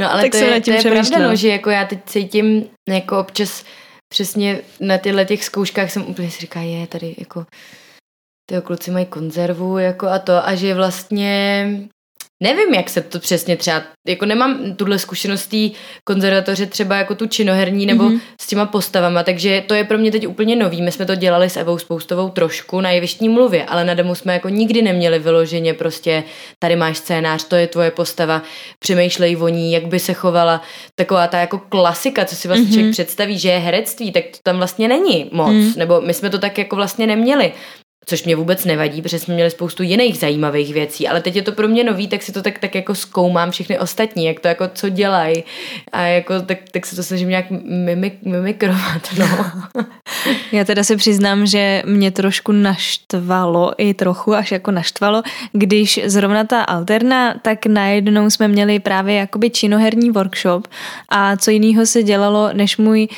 [0.00, 3.20] No ale tak to, je, to je pravda, no, že jako já teď cítím jako
[3.20, 3.64] občas
[4.08, 7.46] přesně na těchto těch zkouškách jsem úplně si říká, je tady jako
[8.48, 11.66] ty kluci mají konzervu jako a to a že vlastně
[12.42, 15.56] Nevím, jak se to přesně třeba, jako nemám tuhle zkušenost té
[16.04, 18.20] konzervatoře třeba jako tu činoherní nebo mm-hmm.
[18.40, 20.82] s těma postavama, takže to je pro mě teď úplně nový.
[20.82, 24.32] My jsme to dělali s Evou Spoustovou trošku na jevištní mluvě, ale na demo jsme
[24.32, 26.24] jako nikdy neměli vyloženě prostě
[26.58, 28.42] tady máš scénář, to je tvoje postava,
[28.78, 30.62] přemýšlej o ní, jak by se chovala.
[30.94, 32.72] Taková ta jako klasika, co si vlastně mm-hmm.
[32.72, 35.72] člověk představí, že je herectví, tak to tam vlastně není moc, mm.
[35.76, 37.52] nebo my jsme to tak jako vlastně neměli
[38.08, 41.52] což mě vůbec nevadí, protože jsme měli spoustu jiných zajímavých věcí, ale teď je to
[41.52, 44.68] pro mě nový, tak si to tak, tak jako zkoumám všechny ostatní, jak to jako
[44.74, 45.44] co dělají
[45.92, 49.26] a jako tak, tak se to snažím nějak mimik, mimikrovat, no.
[50.52, 56.44] Já teda se přiznám, že mě trošku naštvalo, i trochu až jako naštvalo, když zrovna
[56.44, 60.68] ta alterna, tak najednou jsme měli právě jakoby činoherní workshop
[61.08, 63.08] a co jiného se dělalo, než můj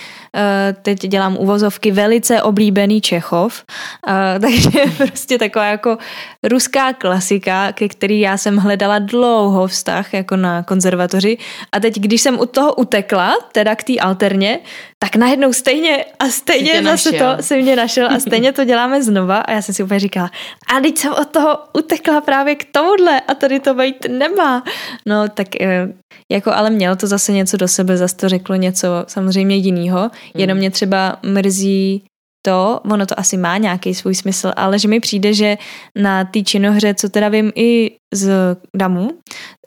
[0.83, 3.65] teď dělám uvozovky, velice oblíbený Čechov,
[4.09, 5.99] eh, takže prostě taková jako
[6.43, 11.39] ruská klasika, ke který já jsem hledala dlouho vztah jako na konzervatoři
[11.73, 14.59] a teď, když jsem u toho utekla, teda k té alterně,
[14.99, 17.37] tak najednou stejně a stejně zase našel.
[17.37, 20.31] to si mě našel a stejně to děláme znova a já jsem si úplně říkala,
[20.77, 24.65] a teď jsem od toho utekla právě k tomuhle a tady to být nemá.
[25.07, 25.89] No tak eh,
[26.31, 30.59] jako ale mělo to zase něco do sebe, zase to řeklo něco samozřejmě jiného, jenom
[30.59, 32.05] mě třeba mrzí
[32.43, 35.59] to, ono to asi má nějaký svůj smysl, ale že mi přijde, že
[35.97, 39.11] na té činohře, co teda vím i z DAMu,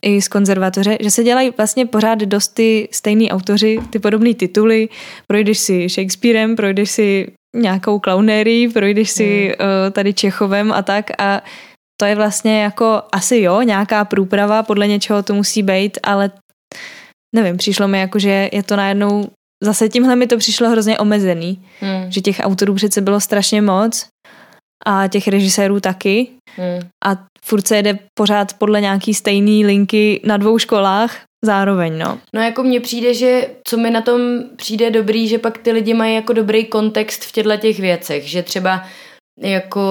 [0.02, 4.90] i z konzervatoře, že se dělají vlastně pořád dost ty stejný autoři, ty podobné tituly,
[5.28, 9.70] projdeš si Shakespearem, projdeš si nějakou klaunérií, projdeš si hmm.
[9.70, 11.12] uh, tady Čechovem a tak.
[11.22, 11.42] A
[11.98, 16.32] to je vlastně jako asi jo, nějaká průprava, podle něčeho to musí být, ale
[17.36, 19.30] nevím, přišlo mi jako, že je to najednou,
[19.64, 22.12] zase tímhle mi to přišlo hrozně omezený, hmm.
[22.12, 24.08] že těch autorů přece bylo strašně moc
[24.86, 26.90] a těch režisérů taky hmm.
[27.06, 32.20] a furt se jede pořád podle nějaký stejný linky na dvou školách zároveň, no.
[32.36, 34.22] No jako mně přijde, že co mi na tom
[34.56, 38.44] přijde dobrý, že pak ty lidi mají jako dobrý kontext v těchto těch věcech, že
[38.44, 38.84] třeba
[39.38, 39.82] jako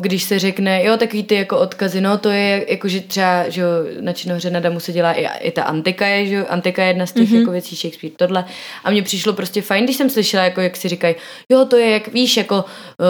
[0.00, 3.60] když se řekne, jo, takový ty jako odkazy, no to je jako, že třeba, že
[3.60, 3.68] jo,
[4.00, 6.88] na činohře na Damu se dělá i, i ta antika je, že jo, antika je
[6.88, 7.38] jedna z těch mm-hmm.
[7.38, 8.44] jako věcí Shakespeare, tohle.
[8.84, 11.14] A mně přišlo prostě fajn, když jsem slyšela, jako jak si říkají,
[11.48, 12.64] jo, to je jak, víš, jako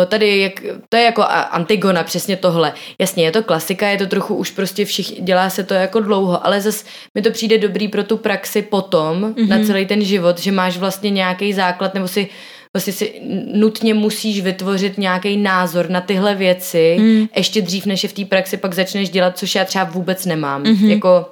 [0.06, 0.52] tady, jak,
[0.88, 2.72] to je jako Antigona, přesně tohle.
[2.98, 6.46] Jasně, je to klasika, je to trochu už prostě všich, dělá se to jako dlouho,
[6.46, 9.48] ale zas mi to přijde dobrý pro tu praxi potom, mm-hmm.
[9.48, 12.28] na celý ten život, že máš vlastně nějaký základ, nebo si
[12.76, 13.20] vlastně si
[13.54, 17.26] nutně musíš vytvořit nějaký názor na tyhle věci, mm.
[17.36, 20.62] ještě dřív, než je v té praxi pak začneš dělat, což já třeba vůbec nemám.
[20.62, 20.88] Mm-hmm.
[20.88, 21.30] Jako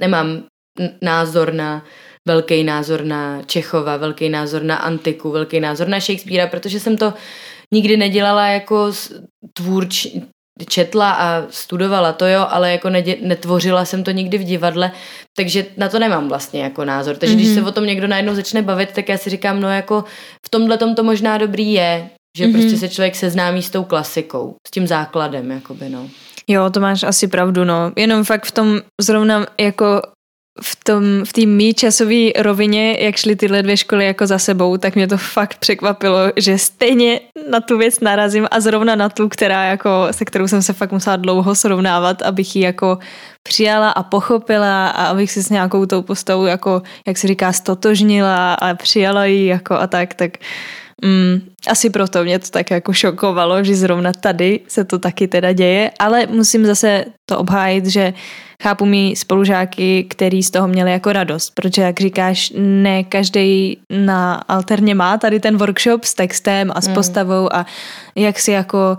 [0.00, 0.42] nemám
[1.02, 1.84] názor na
[2.28, 7.14] velký názor na Čechova, velký názor na antiku, velký názor na Shakespearea, protože jsem to
[7.74, 8.92] nikdy nedělala jako
[9.52, 10.06] tvůrč,
[10.64, 14.92] četla a studovala to jo, ale jako nedě, netvořila jsem to nikdy v divadle,
[15.36, 17.16] takže na to nemám vlastně jako názor.
[17.16, 17.38] Takže mm-hmm.
[17.38, 17.68] když se mhm.
[17.68, 20.04] o tom někdo najednou začne bavit, tak já si říkám, no jako
[20.46, 22.52] v tomhle tom to možná dobrý je, že mm-hmm.
[22.52, 26.08] prostě se člověk seznámí s tou klasikou, s tím základem, jakoby, no.
[26.48, 27.92] Jo, to máš asi pravdu, no.
[27.96, 30.02] Jenom fakt v tom zrovna jako
[30.62, 31.04] v tom,
[31.36, 35.18] v mý časové rovině, jak šly tyhle dvě školy jako za sebou, tak mě to
[35.18, 40.24] fakt překvapilo, že stejně na tu věc narazím a zrovna na tu, která jako, se
[40.24, 42.98] kterou jsem se fakt musela dlouho srovnávat, abych ji jako
[43.42, 48.54] přijala a pochopila a abych si s nějakou tou postavou jako, jak se říká, stotožnila
[48.54, 50.30] a přijala ji jako a tak, tak
[51.04, 55.52] Mm, asi proto mě to tak jako šokovalo, že zrovna tady se to taky teda
[55.52, 58.12] děje, ale musím zase to obhájit, že
[58.62, 64.34] chápu mi spolužáky, který z toho měli jako radost, protože jak říkáš, ne každý na
[64.34, 66.94] alterně má tady ten workshop s textem a s mm.
[66.94, 67.66] postavou a
[68.16, 68.98] jak si jako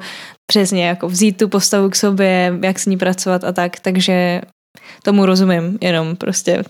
[0.52, 4.42] přesně jako vzít tu postavu k sobě, jak s ní pracovat a tak, takže
[5.04, 6.64] tomu rozumím, jenom prostě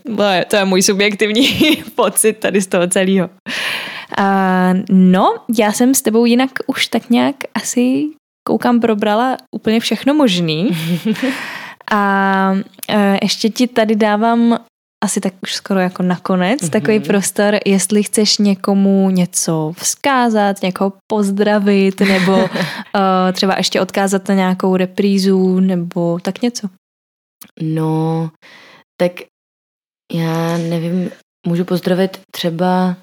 [0.47, 1.47] to je můj subjektivní
[1.95, 3.29] pocit tady z toho celého.
[4.19, 4.25] Uh,
[4.89, 8.03] no, já jsem s tebou jinak už tak nějak asi
[8.47, 10.69] koukám probrala úplně všechno možný.
[11.91, 14.59] A uh, ještě ti tady dávám
[15.03, 16.69] asi tak už skoro jako nakonec mm-hmm.
[16.69, 22.49] takový prostor, jestli chceš někomu něco vzkázat, někoho pozdravit, nebo uh,
[23.33, 26.69] třeba ještě odkázat na nějakou reprízu, nebo tak něco.
[27.61, 28.31] No,
[28.99, 29.11] tak
[30.13, 31.11] já nevím,
[31.47, 32.95] můžu pozdravit třeba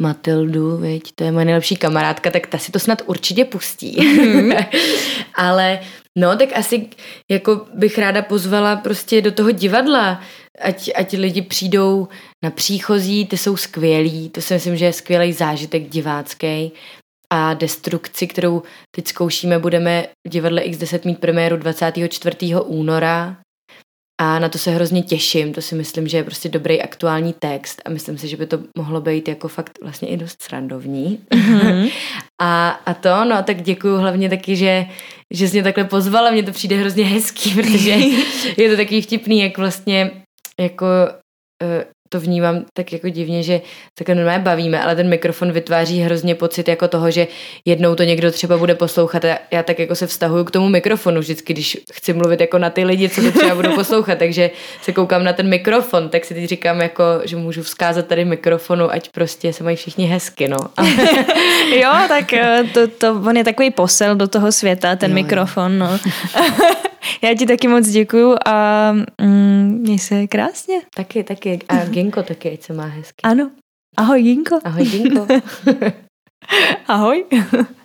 [0.00, 3.96] Matildu, veď, to je moje nejlepší kamarádka, tak ta si to snad určitě pustí.
[3.96, 4.66] Mm-hmm.
[5.34, 5.80] Ale
[6.18, 6.88] no, tak asi
[7.30, 10.20] jako bych ráda pozvala prostě do toho divadla,
[10.60, 12.08] ať, ať lidi přijdou
[12.44, 16.72] na příchozí, ty jsou skvělí, to si myslím, že je skvělý zážitek divácký.
[17.32, 18.62] A destrukci, kterou
[18.96, 22.36] teď zkoušíme, budeme v divadle X10 mít premiéru 24.
[22.64, 23.36] února
[24.20, 27.82] a na to se hrozně těším, to si myslím, že je prostě dobrý aktuální text
[27.84, 31.18] a myslím si, že by to mohlo být jako fakt vlastně i dost srandovní.
[31.30, 31.92] Mm-hmm.
[32.42, 34.86] a, a to, no tak děkuju hlavně taky, že,
[35.30, 37.90] že jsi mě takhle pozvala, mně to přijde hrozně hezký, protože
[38.56, 40.10] je to takový vtipný, jak vlastně
[40.60, 40.86] jako
[41.62, 43.60] eh, to vnímám tak jako divně, že
[43.94, 47.26] takhle normálně bavíme, ale ten mikrofon vytváří hrozně pocit jako toho, že
[47.64, 51.20] jednou to někdo třeba bude poslouchat a já tak jako se vztahuju k tomu mikrofonu
[51.20, 54.50] vždycky, když chci mluvit jako na ty lidi, co to třeba budou poslouchat, takže
[54.82, 58.92] se koukám na ten mikrofon, tak si teď říkám jako, že můžu vzkázat tady mikrofonu,
[58.92, 60.58] ať prostě se mají všichni hezky, no.
[61.76, 65.78] jo, tak eh, to, to, on je takový posel do toho světa, ten jo, mikrofon,
[65.78, 65.98] no.
[67.22, 68.92] Já ti taky moc děkuju a
[69.22, 70.80] mm, měj se krásně.
[70.94, 71.58] Taky, taky.
[71.68, 73.22] A Ginko taky, ať se má hezky.
[73.22, 73.50] Ano.
[73.96, 74.58] Ahoj, Ginko.
[74.64, 75.26] Ahoj, Ginko.
[76.88, 77.24] Ahoj.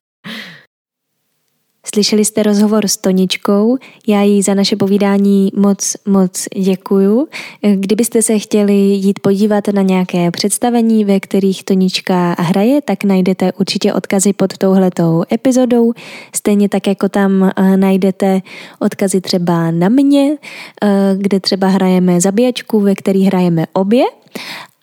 [1.95, 3.77] Slyšeli jste rozhovor s Toničkou,
[4.07, 7.27] já jí za naše povídání moc, moc děkuju.
[7.75, 13.93] Kdybyste se chtěli jít podívat na nějaké představení, ve kterých Tonička hraje, tak najdete určitě
[13.93, 15.93] odkazy pod touhletou epizodou.
[16.35, 18.41] Stejně tak, jako tam eh, najdete
[18.79, 20.37] odkazy třeba na mě,
[20.83, 24.05] eh, kde třeba hrajeme zabíjačku, ve který hrajeme obě.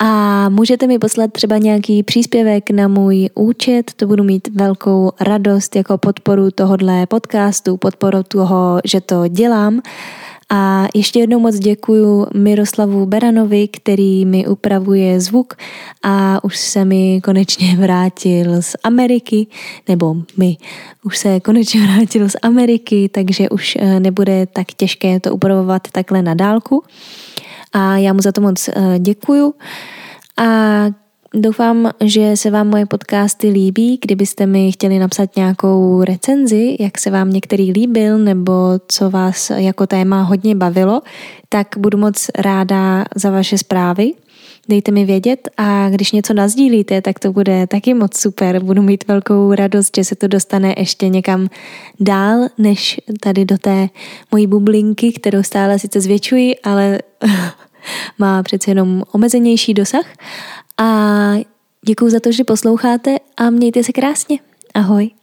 [0.05, 5.77] A můžete mi poslat třeba nějaký příspěvek na můj účet, to budu mít velkou radost
[5.77, 9.83] jako podporu tohodle podcastu, podporu toho, že to dělám.
[10.51, 15.55] A ještě jednou moc děkuju Miroslavu Beranovi, který mi upravuje zvuk
[16.03, 19.47] a už se mi konečně vrátil z Ameriky,
[19.89, 20.57] nebo my,
[21.05, 26.23] už se konečně vrátil z Ameriky, takže už eh, nebude tak těžké to upravovat takhle
[26.23, 26.85] na dálku.
[27.73, 29.55] A já mu za to moc eh, děkuju.
[30.37, 30.87] A
[31.35, 33.99] Doufám, že se vám moje podcasty líbí.
[34.03, 38.53] Kdybyste mi chtěli napsat nějakou recenzi, jak se vám některý líbil nebo
[38.89, 41.03] co vás jako téma hodně bavilo,
[41.49, 44.13] tak budu moc ráda za vaše zprávy.
[44.69, 48.63] Dejte mi vědět a když něco nazdílíte, tak to bude taky moc super.
[48.63, 51.49] Budu mít velkou radost, že se to dostane ještě někam
[52.01, 53.89] dál, než tady do té
[54.33, 56.99] mojí bublinky, kterou stále sice zvětšuji, ale
[58.19, 60.07] má přece jenom omezenější dosah.
[60.79, 61.33] A
[61.87, 64.39] děkuji za to, že posloucháte a mějte se krásně.
[64.75, 65.22] Ahoj.